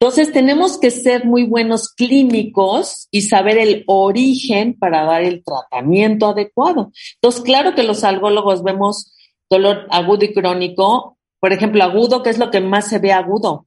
Entonces 0.00 0.32
tenemos 0.32 0.78
que 0.78 0.90
ser 0.90 1.24
muy 1.24 1.44
buenos 1.44 1.88
clínicos 1.94 3.06
y 3.10 3.22
saber 3.22 3.58
el 3.58 3.84
origen 3.86 4.76
para 4.76 5.04
dar 5.04 5.22
el 5.22 5.44
tratamiento 5.44 6.26
adecuado. 6.26 6.90
Entonces, 7.14 7.42
claro 7.42 7.74
que 7.74 7.84
los 7.84 8.02
algólogos 8.02 8.62
vemos 8.64 9.14
dolor 9.48 9.86
agudo 9.90 10.24
y 10.24 10.34
crónico, 10.34 11.16
por 11.38 11.52
ejemplo, 11.52 11.84
agudo, 11.84 12.22
que 12.22 12.30
es 12.30 12.38
lo 12.38 12.50
que 12.50 12.60
más 12.60 12.88
se 12.88 12.98
ve 12.98 13.12
agudo, 13.12 13.66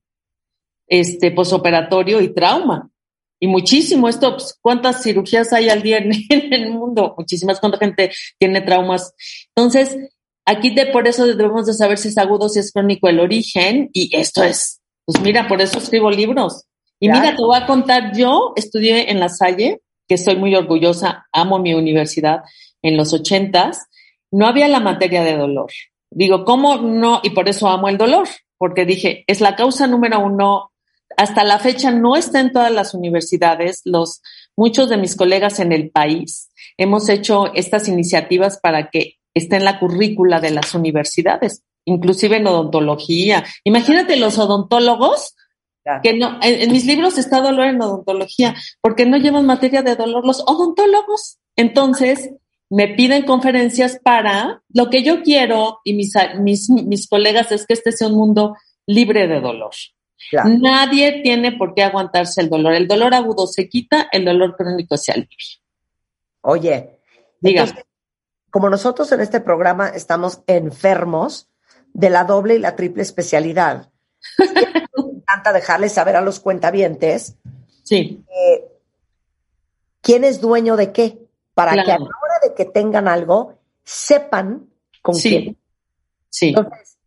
este 0.86 1.32
posoperatorio 1.32 2.22
y 2.22 2.34
trauma. 2.34 2.92
Y 3.40 3.48
muchísimo, 3.48 4.10
esto, 4.10 4.34
pues, 4.34 4.58
¿cuántas 4.62 5.04
cirugías 5.04 5.54
hay 5.54 5.70
al 5.70 5.82
día 5.82 5.98
en, 5.98 6.12
en, 6.30 6.54
el 6.54 6.72
mundo? 6.72 7.16
Muchísimas, 7.18 7.60
cuánta 7.60 7.78
gente 7.78 8.12
tiene 8.38 8.62
traumas. 8.62 9.14
Entonces, 9.56 9.98
Aquí 10.50 10.74
de, 10.74 10.86
por 10.86 11.10
eso 11.10 11.26
debemos 11.26 11.66
de 11.66 11.74
saber 11.74 11.98
si 11.98 12.08
es 12.08 12.18
agudo, 12.18 12.48
si 12.48 12.60
es 12.60 12.72
crónico 12.72 13.10
el 13.10 13.20
origen, 13.20 13.90
y 13.92 14.16
esto 14.16 14.44
es, 14.44 14.82
pues 15.04 15.22
mira, 15.22 15.46
por 15.46 15.62
eso 15.62 15.78
escribo 15.78 16.10
libros. 16.10 16.64
Y 17.02 17.10
mira, 17.10 17.36
te 17.36 17.44
voy 17.44 17.58
a 17.58 17.68
contar, 17.68 18.16
yo 18.16 18.54
estudié 18.56 19.12
en 19.12 19.20
La 19.20 19.28
Salle, 19.28 19.82
que 20.08 20.18
soy 20.18 20.38
muy 20.38 20.56
orgullosa, 20.56 21.28
amo 21.34 21.60
mi 21.60 21.74
universidad, 21.74 22.44
en 22.82 22.96
los 22.96 23.14
ochentas, 23.14 23.88
no 24.32 24.48
había 24.48 24.70
la 24.70 24.80
materia 24.80 25.22
de 25.22 25.36
dolor. 25.36 25.70
Digo, 26.10 26.46
¿cómo 26.46 26.78
no? 26.78 27.20
Y 27.24 27.32
por 27.32 27.50
eso 27.50 27.68
amo 27.68 27.90
el 27.90 27.98
dolor, 27.98 28.30
porque 28.58 28.86
dije, 28.86 29.26
es 29.28 29.42
la 29.42 29.58
causa 29.58 29.86
número 29.86 30.22
uno. 30.22 30.72
Hasta 31.18 31.44
la 31.44 31.60
fecha 31.60 31.92
no 31.92 32.16
está 32.16 32.40
en 32.40 32.54
todas 32.54 32.72
las 32.72 32.94
universidades. 32.94 33.82
Los, 33.84 34.22
muchos 34.56 34.90
de 34.90 34.96
mis 34.96 35.18
colegas 35.18 35.60
en 35.60 35.74
el 35.74 35.92
país 35.92 36.50
hemos 36.78 37.10
hecho 37.10 37.54
estas 37.54 37.90
iniciativas 37.90 38.60
para 38.62 38.90
que 38.90 39.17
está 39.38 39.58
en 39.58 39.66
la 39.66 39.80
currícula 39.80 40.40
de 40.40 40.52
las 40.52 40.74
universidades, 40.74 41.64
inclusive 41.86 42.38
en 42.38 42.48
odontología. 42.48 43.44
Imagínate 43.64 44.18
los 44.18 44.38
odontólogos 44.38 45.36
que 46.04 46.14
no, 46.14 46.40
en, 46.42 46.72
mis 46.72 46.86
libros 46.86 47.18
está 47.18 47.42
dolor 47.42 47.68
en 47.68 47.82
odontología, 47.82 48.56
porque 48.82 49.06
no 49.06 49.18
llevan 49.18 49.46
materia 49.46 49.82
de 49.82 49.96
dolor 49.96 50.26
los 50.26 50.42
odontólogos. 50.46 51.38
Entonces, 51.56 52.32
me 52.70 52.90
piden 52.90 53.24
conferencias 53.24 54.00
para 54.04 54.62
lo 54.74 54.90
que 54.90 55.04
yo 55.04 55.24
quiero 55.24 55.80
y 55.86 55.94
mis, 55.94 56.14
mis, 56.40 56.70
mis 56.70 57.08
colegas 57.08 57.54
es 57.54 57.66
que 57.66 57.74
este 57.74 57.94
sea 57.94 58.10
un 58.10 58.16
mundo 58.16 58.58
libre 58.86 59.28
de 59.28 59.40
dolor. 59.40 59.72
Nadie 60.44 61.22
tiene 61.22 61.54
por 61.54 61.74
qué 61.74 61.84
aguantarse 61.84 62.42
el 62.42 62.50
dolor. 62.50 62.74
El 62.74 62.88
dolor 62.88 63.14
agudo 63.14 63.48
se 63.48 63.70
quita, 63.70 64.10
el 64.12 64.26
dolor 64.26 64.58
crónico 64.58 64.98
se 64.98 65.14
alivia. 65.14 65.38
Oye, 66.42 66.98
Dígame 67.40 67.87
como 68.58 68.72
nosotros 68.72 69.12
en 69.12 69.22
este 69.22 69.40
programa 69.40 69.90
estamos 69.90 70.42
enfermos 70.48 71.48
de 71.94 72.10
la 72.10 72.24
doble 72.24 72.56
y 72.56 72.58
la 72.58 72.76
triple 72.76 73.04
especialidad, 73.04 73.92
me 74.40 75.20
encanta 75.20 75.54
dejarles 75.54 75.94
saber 75.94 76.16
a 76.16 76.22
los 76.22 76.40
cuentavientes 76.40 77.36
sí. 77.84 78.26
quién 80.02 80.24
es 80.24 80.42
dueño 80.42 80.76
de 80.76 80.92
qué, 80.92 81.20
para 81.54 81.74
que 81.74 81.92
a 81.92 82.00
la 82.00 82.06
hora 82.06 82.40
de 82.42 82.56
que 82.56 82.66
tengan 82.66 83.08
algo, 83.08 83.60
sepan 83.84 84.68
con 85.04 85.14
quién. 85.14 85.56
Sí. 86.28 86.48
Entonces, 86.48 86.98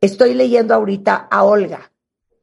estoy 0.00 0.32
leyendo 0.32 0.72
ahorita 0.72 1.28
a 1.30 1.44
Olga. 1.44 1.92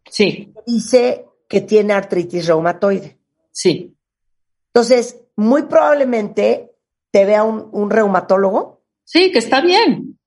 Sí. 0.08 0.54
Dice 0.68 1.26
que 1.48 1.62
tiene 1.62 1.94
artritis 1.94 2.46
reumatoide. 2.46 3.18
Sí. 3.52 3.98
Entonces, 4.68 5.18
muy 5.36 5.64
probablemente 5.64 6.71
te 7.12 7.26
vea 7.26 7.44
un, 7.44 7.70
un 7.72 7.90
reumatólogo. 7.90 8.82
Sí, 9.04 9.32
que 9.32 9.40
está 9.40 9.62
bien. 9.62 10.18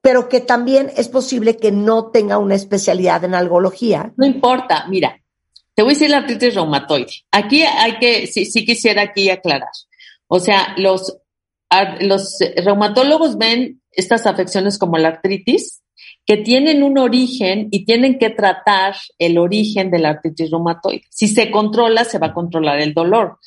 Pero 0.00 0.28
que 0.28 0.40
también 0.40 0.90
es 0.96 1.08
posible 1.08 1.56
que 1.56 1.72
no 1.72 2.10
tenga 2.10 2.38
una 2.38 2.54
especialidad 2.54 3.24
en 3.24 3.34
algología. 3.34 4.12
No 4.16 4.26
importa, 4.26 4.86
mira, 4.88 5.20
te 5.78 5.82
voy 5.82 5.92
a 5.92 5.94
decir 5.94 6.10
la 6.10 6.16
artritis 6.18 6.56
reumatoide. 6.56 7.12
Aquí 7.30 7.62
hay 7.62 7.98
que, 7.98 8.26
sí, 8.26 8.44
sí 8.44 8.64
quisiera 8.64 9.02
aquí 9.02 9.30
aclarar. 9.30 9.70
O 10.26 10.40
sea, 10.40 10.74
los, 10.76 11.18
los 12.00 12.38
reumatólogos 12.56 13.38
ven 13.38 13.80
estas 13.92 14.26
afecciones 14.26 14.76
como 14.76 14.98
la 14.98 15.08
artritis, 15.08 15.82
que 16.26 16.36
tienen 16.38 16.82
un 16.82 16.98
origen 16.98 17.68
y 17.70 17.84
tienen 17.84 18.18
que 18.18 18.30
tratar 18.30 18.96
el 19.18 19.38
origen 19.38 19.90
de 19.90 20.00
la 20.00 20.10
artritis 20.10 20.50
reumatoide. 20.50 21.04
Si 21.10 21.28
se 21.28 21.50
controla, 21.50 22.04
se 22.04 22.18
va 22.18 22.28
a 22.28 22.34
controlar 22.34 22.80
el 22.80 22.92
dolor. 22.92 23.38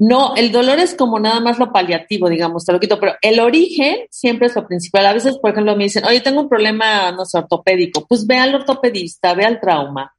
No, 0.00 0.34
el 0.34 0.50
dolor 0.50 0.78
es 0.80 0.94
como 0.94 1.20
nada 1.20 1.40
más 1.40 1.58
lo 1.58 1.72
paliativo, 1.72 2.30
digamos, 2.30 2.64
te 2.64 2.72
lo 2.72 2.80
quito, 2.80 2.98
pero 2.98 3.16
el 3.20 3.38
origen 3.38 4.06
siempre 4.10 4.46
es 4.46 4.56
lo 4.56 4.66
principal. 4.66 5.04
A 5.04 5.12
veces, 5.12 5.36
por 5.36 5.50
ejemplo, 5.50 5.76
me 5.76 5.84
dicen, 5.84 6.06
oye, 6.06 6.22
tengo 6.22 6.40
un 6.40 6.48
problema, 6.48 7.12
no 7.12 7.26
sé, 7.26 7.36
ortopédico. 7.36 8.06
Pues 8.06 8.26
ve 8.26 8.38
al 8.38 8.54
ortopedista, 8.54 9.34
ve 9.34 9.44
al 9.44 9.60
trauma 9.60 10.14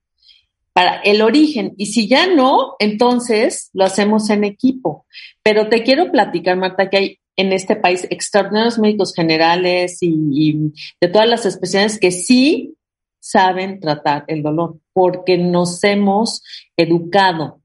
para 0.71 0.97
el 0.97 1.23
origen. 1.23 1.73
Y 1.77 1.87
si 1.87 2.07
ya 2.07 2.27
no, 2.27 2.75
entonces 2.77 3.71
lo 3.73 3.83
hacemos 3.83 4.29
en 4.29 4.43
equipo. 4.43 5.07
Pero 5.41 5.67
te 5.67 5.81
quiero 5.81 6.11
platicar, 6.11 6.57
Marta, 6.57 6.87
que 6.87 6.97
hay 6.97 7.19
en 7.35 7.51
este 7.51 7.75
país 7.75 8.05
extraordinarios 8.11 8.77
médicos 8.77 9.15
generales 9.15 9.97
y, 10.03 10.13
y 10.31 10.73
de 11.01 11.07
todas 11.07 11.27
las 11.27 11.47
especialidades 11.47 11.99
que 11.99 12.11
sí 12.11 12.75
saben 13.19 13.79
tratar 13.79 14.25
el 14.27 14.43
dolor, 14.43 14.77
porque 14.93 15.39
nos 15.39 15.83
hemos 15.83 16.43
educado 16.77 17.60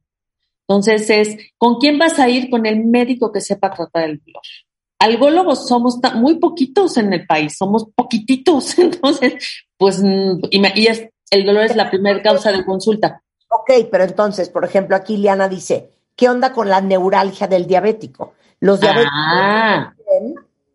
entonces 0.68 1.09
es, 1.11 1.37
¿con 1.59 1.76
quién 1.76 1.98
vas 1.98 2.18
a 2.18 2.29
ir? 2.29 2.50
Con 2.50 2.66
el 2.66 2.85
médico 2.85 3.31
que 3.31 3.40
sepa 3.40 3.72
tratar 3.72 4.11
el 4.11 4.20
dolor. 4.24 4.42
Algólogos 4.98 5.68
somos 5.68 5.98
muy 6.14 6.38
poquitos 6.38 6.96
en 6.96 7.12
el 7.12 7.26
país, 7.26 7.57
somos 7.57 7.87
poquititos. 7.94 8.76
Entonces, 8.79 9.35
pues, 9.76 10.02
mm, 10.02 10.40
y, 10.50 10.87
es, 10.87 11.09
el 11.31 11.44
dolor 11.44 11.64
es 11.64 11.76
la 11.76 11.90
primera 11.90 12.20
causa 12.22 12.50
de 12.50 12.64
consulta. 12.64 13.22
Ok, 13.48 13.87
pero 13.90 14.05
entonces, 14.05 14.48
por 14.48 14.64
ejemplo, 14.64 14.96
aquí 14.96 15.16
Liana 15.16 15.48
dice, 15.48 15.90
¿qué 16.16 16.29
onda 16.29 16.52
con 16.52 16.68
la 16.68 16.81
neuralgia 16.81 17.46
del 17.46 17.66
diabético? 17.66 18.35
Los 18.59 18.81
diabéticos 18.81 19.12
ah, 19.14 19.94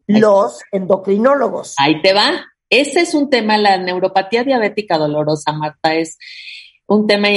los 0.08 0.62
endocrinólogos. 0.72 1.76
Ahí 1.78 2.02
te 2.02 2.14
va. 2.14 2.46
Ese 2.70 3.02
es 3.02 3.14
un 3.14 3.30
tema, 3.30 3.58
la 3.58 3.78
neuropatía 3.78 4.46
diabética 4.46 4.98
dolorosa, 4.98 5.52
Marta, 5.52 5.94
es 5.94 6.18
un 6.92 7.08
tema 7.08 7.30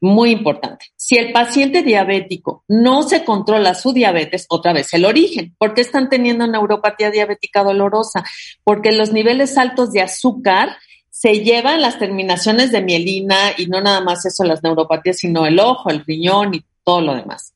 muy 0.00 0.30
importante. 0.30 0.86
Si 0.96 1.16
el 1.16 1.32
paciente 1.32 1.82
diabético 1.82 2.64
no 2.66 3.04
se 3.04 3.24
controla 3.24 3.74
su 3.74 3.92
diabetes, 3.92 4.46
otra 4.48 4.72
vez 4.72 4.92
el 4.94 5.04
origen. 5.04 5.54
¿Por 5.58 5.74
qué 5.74 5.80
están 5.80 6.08
teniendo 6.08 6.44
neuropatía 6.48 7.12
diabética 7.12 7.62
dolorosa? 7.62 8.24
Porque 8.64 8.90
los 8.90 9.12
niveles 9.12 9.56
altos 9.58 9.92
de 9.92 10.00
azúcar 10.00 10.76
se 11.08 11.44
llevan 11.44 11.82
las 11.82 12.00
terminaciones 12.00 12.72
de 12.72 12.82
mielina 12.82 13.52
y 13.56 13.66
no 13.66 13.80
nada 13.80 14.00
más 14.00 14.26
eso, 14.26 14.42
las 14.42 14.64
neuropatías, 14.64 15.18
sino 15.18 15.46
el 15.46 15.60
ojo, 15.60 15.90
el 15.90 16.04
riñón 16.04 16.54
y 16.56 16.64
todo 16.82 17.00
lo 17.00 17.14
demás. 17.14 17.54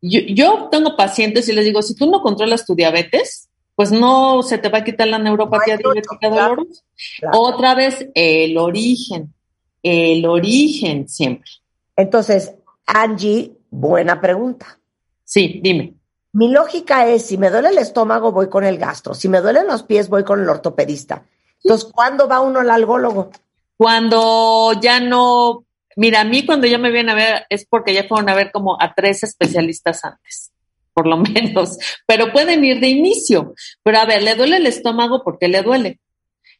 Yo, 0.00 0.68
tengo 0.70 0.96
pacientes 0.96 1.48
y 1.48 1.52
les 1.52 1.64
digo, 1.64 1.82
si 1.82 1.96
tú 1.96 2.08
no 2.08 2.22
controlas 2.22 2.64
tu 2.64 2.76
diabetes, 2.76 3.48
pues 3.74 3.90
no 3.90 4.44
se 4.44 4.58
te 4.58 4.68
va 4.68 4.78
a 4.78 4.84
quitar 4.84 5.08
la 5.08 5.18
neuropatía 5.18 5.78
diabética 5.78 6.30
dolorosa. 6.30 6.84
Otra 7.32 7.74
vez, 7.74 8.08
el 8.14 8.56
origen 8.56 9.34
el 9.82 10.24
origen 10.26 11.08
siempre. 11.08 11.50
Entonces, 11.96 12.54
Angie, 12.86 13.52
buena 13.70 14.20
pregunta. 14.20 14.78
Sí, 15.24 15.60
dime. 15.62 15.94
Mi 16.32 16.48
lógica 16.48 17.08
es, 17.08 17.26
si 17.26 17.38
me 17.38 17.50
duele 17.50 17.70
el 17.70 17.78
estómago, 17.78 18.32
voy 18.32 18.48
con 18.48 18.64
el 18.64 18.78
gastro. 18.78 19.14
Si 19.14 19.28
me 19.28 19.40
duelen 19.40 19.66
los 19.66 19.82
pies, 19.82 20.08
voy 20.08 20.24
con 20.24 20.40
el 20.40 20.48
ortopedista. 20.48 21.24
Entonces, 21.62 21.90
¿cuándo 21.92 22.28
va 22.28 22.40
uno 22.40 22.60
al 22.60 22.70
algólogo? 22.70 23.30
Cuando 23.76 24.72
ya 24.80 25.00
no, 25.00 25.64
mira, 25.96 26.20
a 26.20 26.24
mí 26.24 26.44
cuando 26.44 26.66
ya 26.66 26.78
me 26.78 26.90
vienen 26.90 27.10
a 27.10 27.14
ver 27.14 27.46
es 27.48 27.66
porque 27.66 27.94
ya 27.94 28.04
fueron 28.04 28.28
a 28.28 28.34
ver 28.34 28.50
como 28.52 28.80
a 28.80 28.94
tres 28.94 29.22
especialistas 29.24 30.04
antes, 30.04 30.52
por 30.92 31.06
lo 31.06 31.16
menos, 31.34 31.78
pero 32.06 32.32
pueden 32.32 32.64
ir 32.64 32.80
de 32.80 32.88
inicio. 32.88 33.54
Pero 33.82 33.98
a 33.98 34.04
ver, 34.04 34.22
¿le 34.22 34.34
duele 34.34 34.56
el 34.56 34.66
estómago? 34.66 35.22
¿Por 35.22 35.38
qué 35.38 35.48
le 35.48 35.62
duele? 35.62 36.00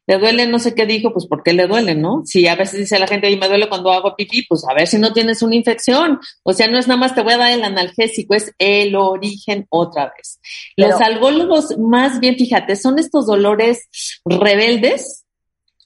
Le 0.08 0.16
duele 0.16 0.46
no 0.46 0.58
sé 0.58 0.74
qué 0.74 0.86
dijo, 0.86 1.12
pues 1.12 1.26
¿por 1.26 1.42
qué 1.42 1.52
le 1.52 1.66
duele, 1.66 1.94
no? 1.94 2.22
Si 2.24 2.48
a 2.48 2.56
veces 2.56 2.80
dice 2.80 2.98
la 2.98 3.06
gente, 3.06 3.30
y 3.30 3.36
me 3.36 3.46
duele 3.46 3.68
cuando 3.68 3.92
hago 3.92 4.16
pipí, 4.16 4.46
pues 4.48 4.64
a 4.66 4.72
ver 4.72 4.88
si 4.88 4.96
no 4.96 5.12
tienes 5.12 5.42
una 5.42 5.54
infección. 5.54 6.18
O 6.42 6.54
sea, 6.54 6.66
no 6.66 6.78
es 6.78 6.88
nada 6.88 6.98
más 6.98 7.14
te 7.14 7.20
voy 7.20 7.34
a 7.34 7.36
dar 7.36 7.52
el 7.52 7.62
analgésico, 7.62 8.34
es 8.34 8.54
el 8.58 8.96
origen 8.96 9.66
otra 9.68 10.10
vez. 10.16 10.40
Los 10.78 10.98
algólogos, 11.02 11.76
más 11.76 12.20
bien, 12.20 12.36
fíjate, 12.36 12.74
son 12.76 12.98
estos 12.98 13.26
dolores 13.26 13.86
rebeldes, 14.24 15.26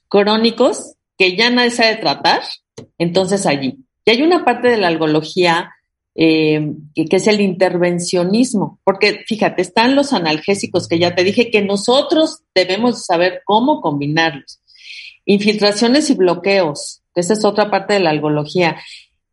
crónicos, 0.07 0.95
que 1.17 1.35
ya 1.35 1.49
nadie 1.49 1.71
sabe 1.71 1.97
tratar, 1.97 2.43
entonces 2.97 3.45
allí. 3.45 3.79
Y 4.05 4.11
hay 4.11 4.21
una 4.21 4.45
parte 4.45 4.69
de 4.69 4.77
la 4.77 4.87
algología 4.87 5.73
eh, 6.15 6.73
que 6.93 7.15
es 7.15 7.27
el 7.27 7.41
intervencionismo, 7.41 8.79
porque 8.83 9.23
fíjate, 9.25 9.61
están 9.61 9.95
los 9.95 10.13
analgésicos 10.13 10.87
que 10.87 10.99
ya 10.99 11.15
te 11.15 11.23
dije 11.23 11.49
que 11.49 11.63
nosotros 11.63 12.43
debemos 12.53 13.05
saber 13.05 13.41
cómo 13.45 13.81
combinarlos. 13.81 14.59
Infiltraciones 15.25 16.09
y 16.09 16.15
bloqueos, 16.15 17.01
esa 17.15 17.33
es 17.33 17.45
otra 17.45 17.71
parte 17.71 17.93
de 17.93 17.99
la 18.01 18.09
algología. 18.09 18.77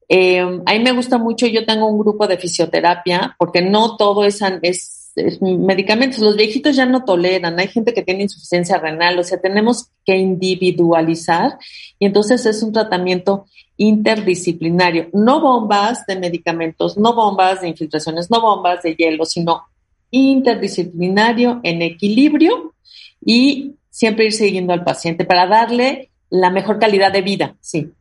Eh, 0.08 0.40
a 0.40 0.72
mí 0.72 0.78
me 0.80 0.92
gusta 0.92 1.18
mucho, 1.18 1.46
yo 1.46 1.66
tengo 1.66 1.86
un 1.86 1.98
grupo 1.98 2.26
de 2.26 2.38
fisioterapia, 2.38 3.36
porque 3.38 3.62
no 3.62 3.96
todo 3.96 4.24
es, 4.24 4.40
es, 4.62 4.99
medicamentos, 5.40 6.20
los 6.20 6.36
viejitos 6.36 6.76
ya 6.76 6.86
no 6.86 7.04
toleran, 7.04 7.58
hay 7.58 7.68
gente 7.68 7.92
que 7.92 8.02
tiene 8.02 8.22
insuficiencia 8.22 8.78
renal, 8.78 9.18
o 9.18 9.24
sea, 9.24 9.40
tenemos 9.40 9.90
que 10.04 10.16
individualizar 10.16 11.58
y 11.98 12.06
entonces 12.06 12.46
es 12.46 12.62
un 12.62 12.72
tratamiento 12.72 13.46
interdisciplinario, 13.76 15.08
no 15.12 15.40
bombas 15.40 16.06
de 16.06 16.18
medicamentos, 16.18 16.96
no 16.96 17.14
bombas 17.14 17.60
de 17.62 17.68
infiltraciones, 17.68 18.30
no 18.30 18.40
bombas 18.40 18.82
de 18.82 18.94
hielo, 18.94 19.24
sino 19.24 19.62
interdisciplinario 20.10 21.60
en 21.62 21.82
equilibrio 21.82 22.74
y 23.24 23.76
siempre 23.90 24.26
ir 24.26 24.32
siguiendo 24.32 24.72
al 24.72 24.84
paciente 24.84 25.24
para 25.24 25.46
darle 25.46 26.10
la 26.28 26.50
mejor 26.50 26.78
calidad 26.78 27.12
de 27.12 27.22
vida, 27.22 27.56
sí. 27.60 27.92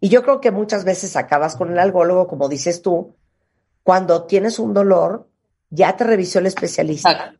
Y 0.00 0.08
yo 0.10 0.22
creo 0.22 0.40
que 0.40 0.50
muchas 0.50 0.84
veces 0.84 1.16
acabas 1.16 1.56
con 1.56 1.72
el 1.72 1.78
algólogo, 1.78 2.28
como 2.28 2.48
dices 2.48 2.82
tú, 2.82 3.14
cuando 3.82 4.24
tienes 4.24 4.58
un 4.58 4.74
dolor, 4.74 5.26
ya 5.74 5.96
te 5.96 6.04
revisó 6.04 6.38
el 6.38 6.46
especialista. 6.46 7.34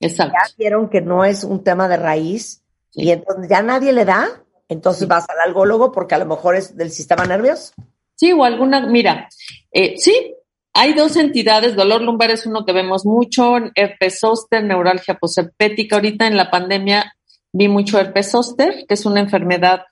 Exacto. 0.00 0.34
Ya 0.34 0.54
vieron 0.58 0.88
que 0.88 1.00
no 1.00 1.24
es 1.24 1.44
un 1.44 1.64
tema 1.64 1.88
de 1.88 1.96
raíz 1.96 2.62
y 2.92 3.10
entonces 3.10 3.48
ya 3.48 3.62
nadie 3.62 3.92
le 3.92 4.04
da 4.04 4.42
entonces 4.68 5.06
vas 5.06 5.28
al 5.28 5.40
algólogo 5.40 5.92
porque 5.92 6.14
a 6.14 6.18
lo 6.18 6.26
mejor 6.26 6.56
es 6.56 6.76
del 6.76 6.90
sistema 6.90 7.24
nervioso. 7.24 7.72
Sí, 8.14 8.32
o 8.32 8.44
alguna, 8.44 8.86
mira, 8.86 9.28
eh, 9.70 9.94
sí, 9.98 10.34
hay 10.72 10.94
dos 10.94 11.16
entidades, 11.16 11.76
dolor 11.76 12.02
lumbar 12.02 12.30
es 12.30 12.46
uno 12.46 12.64
que 12.64 12.72
vemos 12.72 13.04
mucho, 13.04 13.56
herpes 13.74 14.18
zóster, 14.20 14.64
neuralgia 14.64 15.14
posherpética. 15.14 15.96
Ahorita 15.96 16.26
en 16.26 16.36
la 16.36 16.50
pandemia 16.50 17.14
vi 17.52 17.68
mucho 17.68 17.98
herpes 17.98 18.30
zóster, 18.30 18.84
que 18.86 18.94
es 18.94 19.06
una 19.06 19.20
enfermedad 19.20 19.82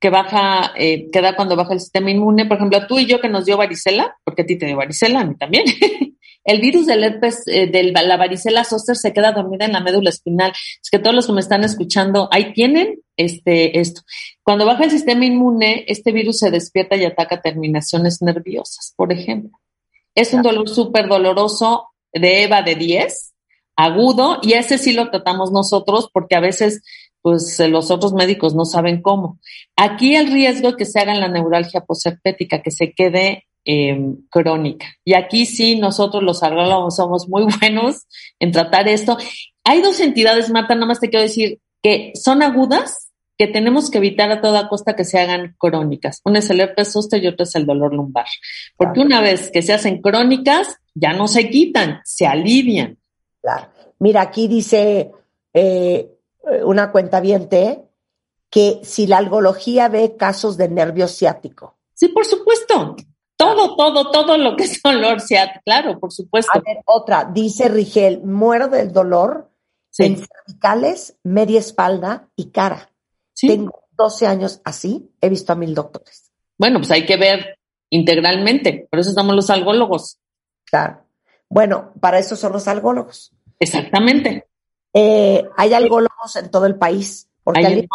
que 0.00 0.10
baja, 0.10 0.72
eh, 0.76 1.10
que 1.10 1.20
da 1.20 1.36
cuando 1.36 1.56
baja 1.56 1.74
el 1.74 1.80
sistema 1.80 2.10
inmune. 2.10 2.46
Por 2.46 2.56
ejemplo, 2.56 2.86
tú 2.86 2.98
y 2.98 3.06
yo 3.06 3.20
que 3.20 3.28
nos 3.28 3.44
dio 3.44 3.56
varicela, 3.56 4.16
porque 4.24 4.42
a 4.42 4.46
ti 4.46 4.56
te 4.56 4.66
dio 4.66 4.76
varicela, 4.76 5.20
a 5.20 5.24
mí 5.24 5.36
también. 5.36 5.64
El 6.42 6.60
virus 6.62 6.86
del 6.86 7.04
herpes, 7.04 7.42
eh, 7.46 7.66
de 7.66 7.92
la 7.92 8.16
varicela 8.16 8.64
zoster 8.64 8.96
se 8.96 9.12
queda 9.12 9.32
dormida 9.32 9.66
en 9.66 9.72
la 9.72 9.80
médula 9.80 10.08
espinal. 10.08 10.52
Es 10.52 10.88
que 10.90 10.98
todos 10.98 11.14
los 11.14 11.26
que 11.26 11.34
me 11.34 11.40
están 11.40 11.64
escuchando, 11.64 12.28
ahí 12.32 12.54
tienen 12.54 13.00
este, 13.18 13.78
esto. 13.78 14.00
Cuando 14.42 14.64
baja 14.64 14.84
el 14.84 14.90
sistema 14.90 15.26
inmune, 15.26 15.84
este 15.86 16.12
virus 16.12 16.38
se 16.38 16.50
despierta 16.50 16.96
y 16.96 17.04
ataca 17.04 17.42
terminaciones 17.42 18.22
nerviosas, 18.22 18.94
por 18.96 19.12
ejemplo. 19.12 19.58
Es 20.14 20.32
un 20.32 20.40
dolor 20.40 20.68
súper 20.68 21.08
doloroso 21.08 21.88
de 22.12 22.44
EVA 22.44 22.62
de 22.62 22.74
10, 22.74 23.34
agudo, 23.76 24.38
y 24.42 24.54
ese 24.54 24.78
sí 24.78 24.92
lo 24.92 25.10
tratamos 25.10 25.52
nosotros 25.52 26.08
porque 26.12 26.36
a 26.36 26.40
veces 26.40 26.82
pues 27.22 27.58
los 27.68 27.90
otros 27.90 28.12
médicos 28.12 28.54
no 28.54 28.64
saben 28.64 29.02
cómo. 29.02 29.38
Aquí 29.76 30.14
el 30.14 30.32
riesgo 30.32 30.68
es 30.68 30.76
que 30.76 30.84
se 30.84 31.00
haga 31.00 31.12
en 31.12 31.20
la 31.20 31.28
neuralgia 31.28 31.82
posherpética, 31.82 32.62
que 32.62 32.70
se 32.70 32.92
quede 32.92 33.46
eh, 33.64 33.98
crónica. 34.30 34.86
Y 35.04 35.14
aquí 35.14 35.46
sí, 35.46 35.76
nosotros 35.76 36.22
los 36.22 36.42
algólogos 36.42 36.96
somos 36.96 37.28
muy 37.28 37.44
buenos 37.60 38.06
en 38.38 38.52
tratar 38.52 38.88
esto. 38.88 39.18
Hay 39.64 39.82
dos 39.82 40.00
entidades, 40.00 40.50
Marta, 40.50 40.74
nada 40.74 40.86
más 40.86 41.00
te 41.00 41.10
quiero 41.10 41.22
decir 41.22 41.60
que 41.82 42.12
son 42.14 42.42
agudas, 42.42 43.10
que 43.36 43.46
tenemos 43.46 43.90
que 43.90 43.98
evitar 43.98 44.30
a 44.30 44.42
toda 44.42 44.68
costa 44.68 44.96
que 44.96 45.04
se 45.04 45.18
hagan 45.18 45.56
crónicas. 45.58 46.20
Una 46.24 46.40
es 46.40 46.50
el 46.50 46.60
herpes 46.60 46.92
zóster 46.92 47.24
y 47.24 47.26
otra 47.26 47.44
es 47.44 47.54
el 47.54 47.64
dolor 47.64 47.94
lumbar. 47.94 48.26
Porque 48.76 49.00
una 49.00 49.22
vez 49.22 49.50
que 49.50 49.62
se 49.62 49.72
hacen 49.72 50.02
crónicas, 50.02 50.76
ya 50.94 51.14
no 51.14 51.26
se 51.26 51.48
quitan, 51.48 52.00
se 52.04 52.26
alivian. 52.26 52.98
Claro. 53.40 53.70
Mira, 53.98 54.20
aquí 54.22 54.46
dice 54.46 55.10
eh, 55.54 56.09
una 56.64 56.90
cuenta 56.92 57.20
viente 57.20 57.84
que 58.50 58.80
si 58.82 59.06
la 59.06 59.18
algología 59.18 59.88
ve 59.88 60.16
casos 60.16 60.56
de 60.56 60.68
nervio 60.68 61.06
ciático. 61.06 61.78
Sí, 61.94 62.08
por 62.08 62.26
supuesto. 62.26 62.96
Todo, 63.36 63.74
todo, 63.74 64.10
todo 64.10 64.36
lo 64.36 64.54
que 64.54 64.64
es 64.64 64.82
dolor, 64.82 65.18
claro, 65.64 65.98
por 65.98 66.12
supuesto. 66.12 66.52
A 66.54 66.60
ver, 66.60 66.82
otra, 66.84 67.30
dice 67.32 67.68
Rigel, 67.68 68.20
muero 68.22 68.68
del 68.68 68.92
dolor 68.92 69.50
en 69.96 70.16
cervicales, 70.16 71.16
media 71.22 71.58
espalda 71.58 72.28
y 72.36 72.50
cara. 72.50 72.90
Tengo 73.40 73.84
12 73.92 74.26
años 74.26 74.60
así, 74.64 75.10
he 75.20 75.30
visto 75.30 75.52
a 75.52 75.56
mil 75.56 75.74
doctores. 75.74 76.30
Bueno, 76.58 76.80
pues 76.80 76.90
hay 76.90 77.06
que 77.06 77.16
ver 77.16 77.58
integralmente, 77.88 78.86
por 78.90 79.00
eso 79.00 79.08
estamos 79.08 79.34
los 79.34 79.48
algólogos. 79.48 80.18
Claro. 80.64 81.06
Bueno, 81.48 81.92
para 81.98 82.18
eso 82.18 82.36
son 82.36 82.52
los 82.52 82.68
algólogos. 82.68 83.32
Exactamente. 83.58 84.49
Eh, 84.94 85.44
hay 85.56 85.72
algólogos 85.74 86.36
en 86.36 86.50
todo 86.50 86.66
el 86.66 86.76
país. 86.76 87.26
Porque 87.42 87.86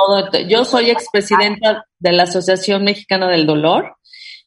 yo 0.50 0.66
soy 0.66 0.90
expresidenta 0.90 1.86
de 2.00 2.12
la 2.12 2.24
Asociación 2.24 2.84
Mexicana 2.84 3.30
del 3.30 3.46
Dolor 3.46 3.96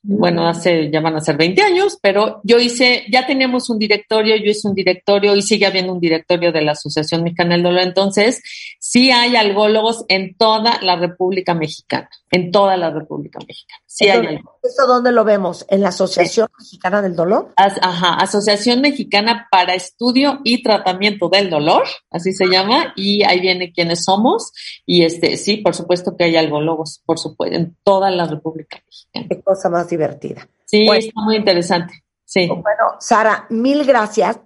bueno, 0.02 0.48
hace, 0.48 0.90
ya 0.90 1.00
van 1.00 1.16
a 1.16 1.20
ser 1.20 1.37
20 1.37 1.61
años, 1.61 1.98
pero 2.00 2.40
yo 2.44 2.58
hice, 2.58 3.04
ya 3.11 3.26
teníamos 3.26 3.68
un 3.68 3.78
directorio, 3.78 4.37
yo 4.37 4.50
hice 4.50 4.68
un 4.68 4.74
directorio 4.74 5.34
y 5.34 5.42
sigue 5.42 5.66
habiendo 5.66 5.92
un 5.92 6.00
directorio 6.00 6.52
de 6.52 6.62
la 6.62 6.72
Asociación 6.72 7.24
Mexicana 7.24 7.54
del 7.54 7.64
Dolor. 7.64 7.82
Entonces, 7.82 8.40
sí 8.78 9.11
hay 9.11 9.34
algólogos 9.34 10.04
en 10.08 10.37
toda 10.37 10.80
la 10.82 10.96
República 10.96 11.52
Mexicana, 11.52 12.08
en 12.30 12.50
toda 12.50 12.76
la 12.76 12.90
República 12.90 13.38
Mexicana. 13.46 13.82
Sí 13.86 14.08
hay 14.08 14.18
algólogos. 14.18 14.54
¿Eso 14.62 14.86
dónde 14.86 15.12
lo 15.12 15.24
vemos? 15.24 15.64
¿En 15.68 15.82
la 15.82 15.88
Asociación 15.88 16.48
Mexicana 16.58 17.02
del 17.02 17.16
Dolor? 17.16 17.52
Ajá, 17.56 18.14
Asociación 18.14 18.80
Mexicana 18.80 19.48
para 19.50 19.74
Estudio 19.74 20.40
y 20.44 20.62
Tratamiento 20.62 21.28
del 21.28 21.50
Dolor, 21.50 21.84
así 22.10 22.32
se 22.32 22.46
llama, 22.46 22.92
y 22.96 23.22
ahí 23.24 23.40
viene 23.40 23.72
quiénes 23.72 24.04
somos. 24.04 24.52
Y 24.84 25.04
este, 25.04 25.36
sí, 25.36 25.58
por 25.58 25.74
supuesto 25.74 26.16
que 26.16 26.24
hay 26.24 26.36
algólogos, 26.36 27.02
por 27.04 27.18
supuesto, 27.18 27.56
en 27.56 27.76
toda 27.82 28.10
la 28.10 28.26
República 28.26 28.78
Mexicana. 28.84 29.26
Qué 29.28 29.42
cosa 29.42 29.70
más 29.70 29.88
divertida. 29.88 30.46
Sí, 30.64 30.86
está 30.88 31.20
muy 31.22 31.36
interesante. 31.36 32.04
Sí. 32.24 32.46
Bueno, 32.46 32.96
Sara, 33.00 33.46
mil 33.48 33.84
gracias 33.84 34.38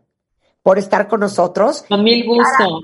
por 0.62 0.78
estar 0.78 1.08
con 1.08 1.20
nosotros. 1.20 1.84
Con 1.88 2.04
mil 2.04 2.24
gusto. 2.24 2.82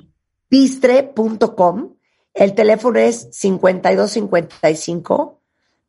Pistre.com. 0.49 1.98
El 2.39 2.55
teléfono 2.55 2.99
es 3.01 3.29
5255 3.33 5.41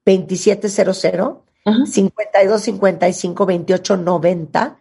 2700 0.04 1.44
5255 1.86 3.46
2890. 3.46 4.80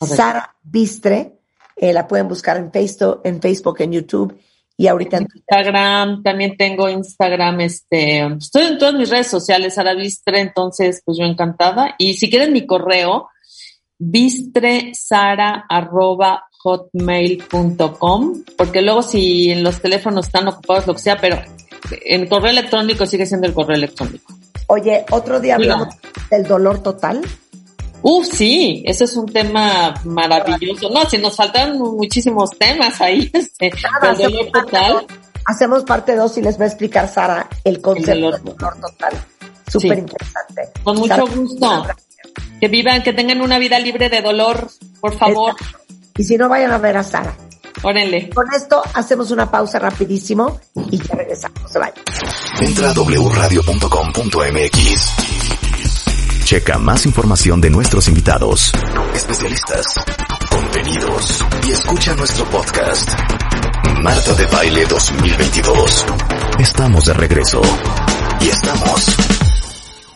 Sara 0.00 0.56
Bistre, 0.62 1.34
eh, 1.76 1.92
la 1.92 2.08
pueden 2.08 2.26
buscar 2.26 2.56
en 2.56 2.72
Facebook, 2.72 3.20
en 3.24 3.42
Facebook, 3.42 3.76
en 3.80 3.92
YouTube 3.92 4.34
y 4.78 4.86
ahorita 4.86 5.18
en 5.18 5.28
Instagram, 5.34 6.22
también 6.22 6.56
tengo 6.56 6.88
Instagram, 6.88 7.60
este, 7.60 8.24
estoy 8.38 8.62
en 8.62 8.78
todas 8.78 8.94
mis 8.94 9.10
redes 9.10 9.26
sociales, 9.26 9.74
Sara 9.74 9.92
Bistre, 9.92 10.40
entonces 10.40 11.02
pues 11.04 11.18
yo 11.18 11.26
encantada. 11.26 11.96
Y 11.98 12.14
si 12.14 12.30
quieren 12.30 12.54
mi 12.54 12.64
correo, 12.64 13.28
bistresara.hotmail.com, 16.60 18.44
porque 18.56 18.82
luego 18.82 19.02
si 19.02 19.50
en 19.50 19.62
los 19.62 19.80
teléfonos 19.80 20.26
están 20.26 20.48
ocupados, 20.48 20.86
lo 20.86 20.94
que 20.94 21.00
sea, 21.00 21.16
pero 21.16 21.40
en 22.04 22.26
correo 22.26 22.50
electrónico 22.50 23.06
sigue 23.06 23.26
siendo 23.26 23.46
el 23.46 23.54
correo 23.54 23.76
electrónico. 23.76 24.34
Oye, 24.66 25.04
otro 25.10 25.40
día 25.40 25.56
hablamos 25.56 25.88
del 26.30 26.44
dolor 26.44 26.82
total. 26.82 27.20
Uf, 28.02 28.26
sí, 28.26 28.82
ese 28.86 29.04
es 29.04 29.16
un 29.16 29.26
tema 29.26 29.94
maravilloso. 30.04 30.88
No, 30.90 31.04
si 31.08 31.18
nos 31.18 31.36
faltan 31.36 31.76
muchísimos 31.78 32.50
temas 32.58 33.00
ahí. 33.00 33.30
Este, 33.60 33.70
Nada, 34.00 34.14
dolor 34.14 34.46
total. 34.52 35.06
hacemos 35.44 35.84
parte 35.84 36.16
dos 36.16 36.38
y 36.38 36.42
les 36.42 36.58
va 36.58 36.64
a 36.64 36.68
explicar 36.68 37.08
Sara 37.08 37.48
el 37.64 37.80
concepto 37.82 38.30
del 38.30 38.42
dolor 38.42 38.80
total. 38.80 39.12
Súper 39.70 39.98
interesante. 39.98 40.70
Con 40.82 40.98
mucho 40.98 41.26
gusto. 41.26 41.86
Que 42.58 42.68
vivan, 42.68 43.02
que 43.02 43.12
tengan 43.12 43.40
una 43.40 43.58
vida 43.58 43.78
libre 43.78 44.08
de 44.08 44.22
dolor, 44.22 44.70
por 45.00 45.16
favor. 45.16 45.54
Y 46.20 46.22
si 46.22 46.36
no, 46.36 46.50
vayan 46.50 46.70
a 46.70 46.76
ver 46.76 46.98
a 46.98 47.02
Sara. 47.02 47.34
Órale. 47.82 48.28
Con 48.28 48.44
esto 48.54 48.82
hacemos 48.92 49.30
una 49.30 49.50
pausa 49.50 49.78
rapidísimo 49.78 50.60
y 50.90 50.98
ya 50.98 51.14
regresamos. 51.14 51.72
Se 51.72 51.78
vayan. 51.78 51.94
Entra 52.60 52.90
a 52.90 52.92
wradio.com.mx. 52.92 53.64
Checa 56.44 56.76
más 56.76 57.06
información 57.06 57.58
de 57.62 57.70
nuestros 57.70 58.06
invitados, 58.08 58.70
especialistas, 59.14 59.86
contenidos 60.50 61.42
y 61.66 61.70
escucha 61.70 62.14
nuestro 62.14 62.44
podcast. 62.50 63.08
Marta 64.02 64.34
de 64.34 64.44
Baile 64.44 64.84
2022. 64.84 66.04
Estamos 66.58 67.06
de 67.06 67.14
regreso. 67.14 67.62
Y 68.42 68.48
estamos 68.48 69.16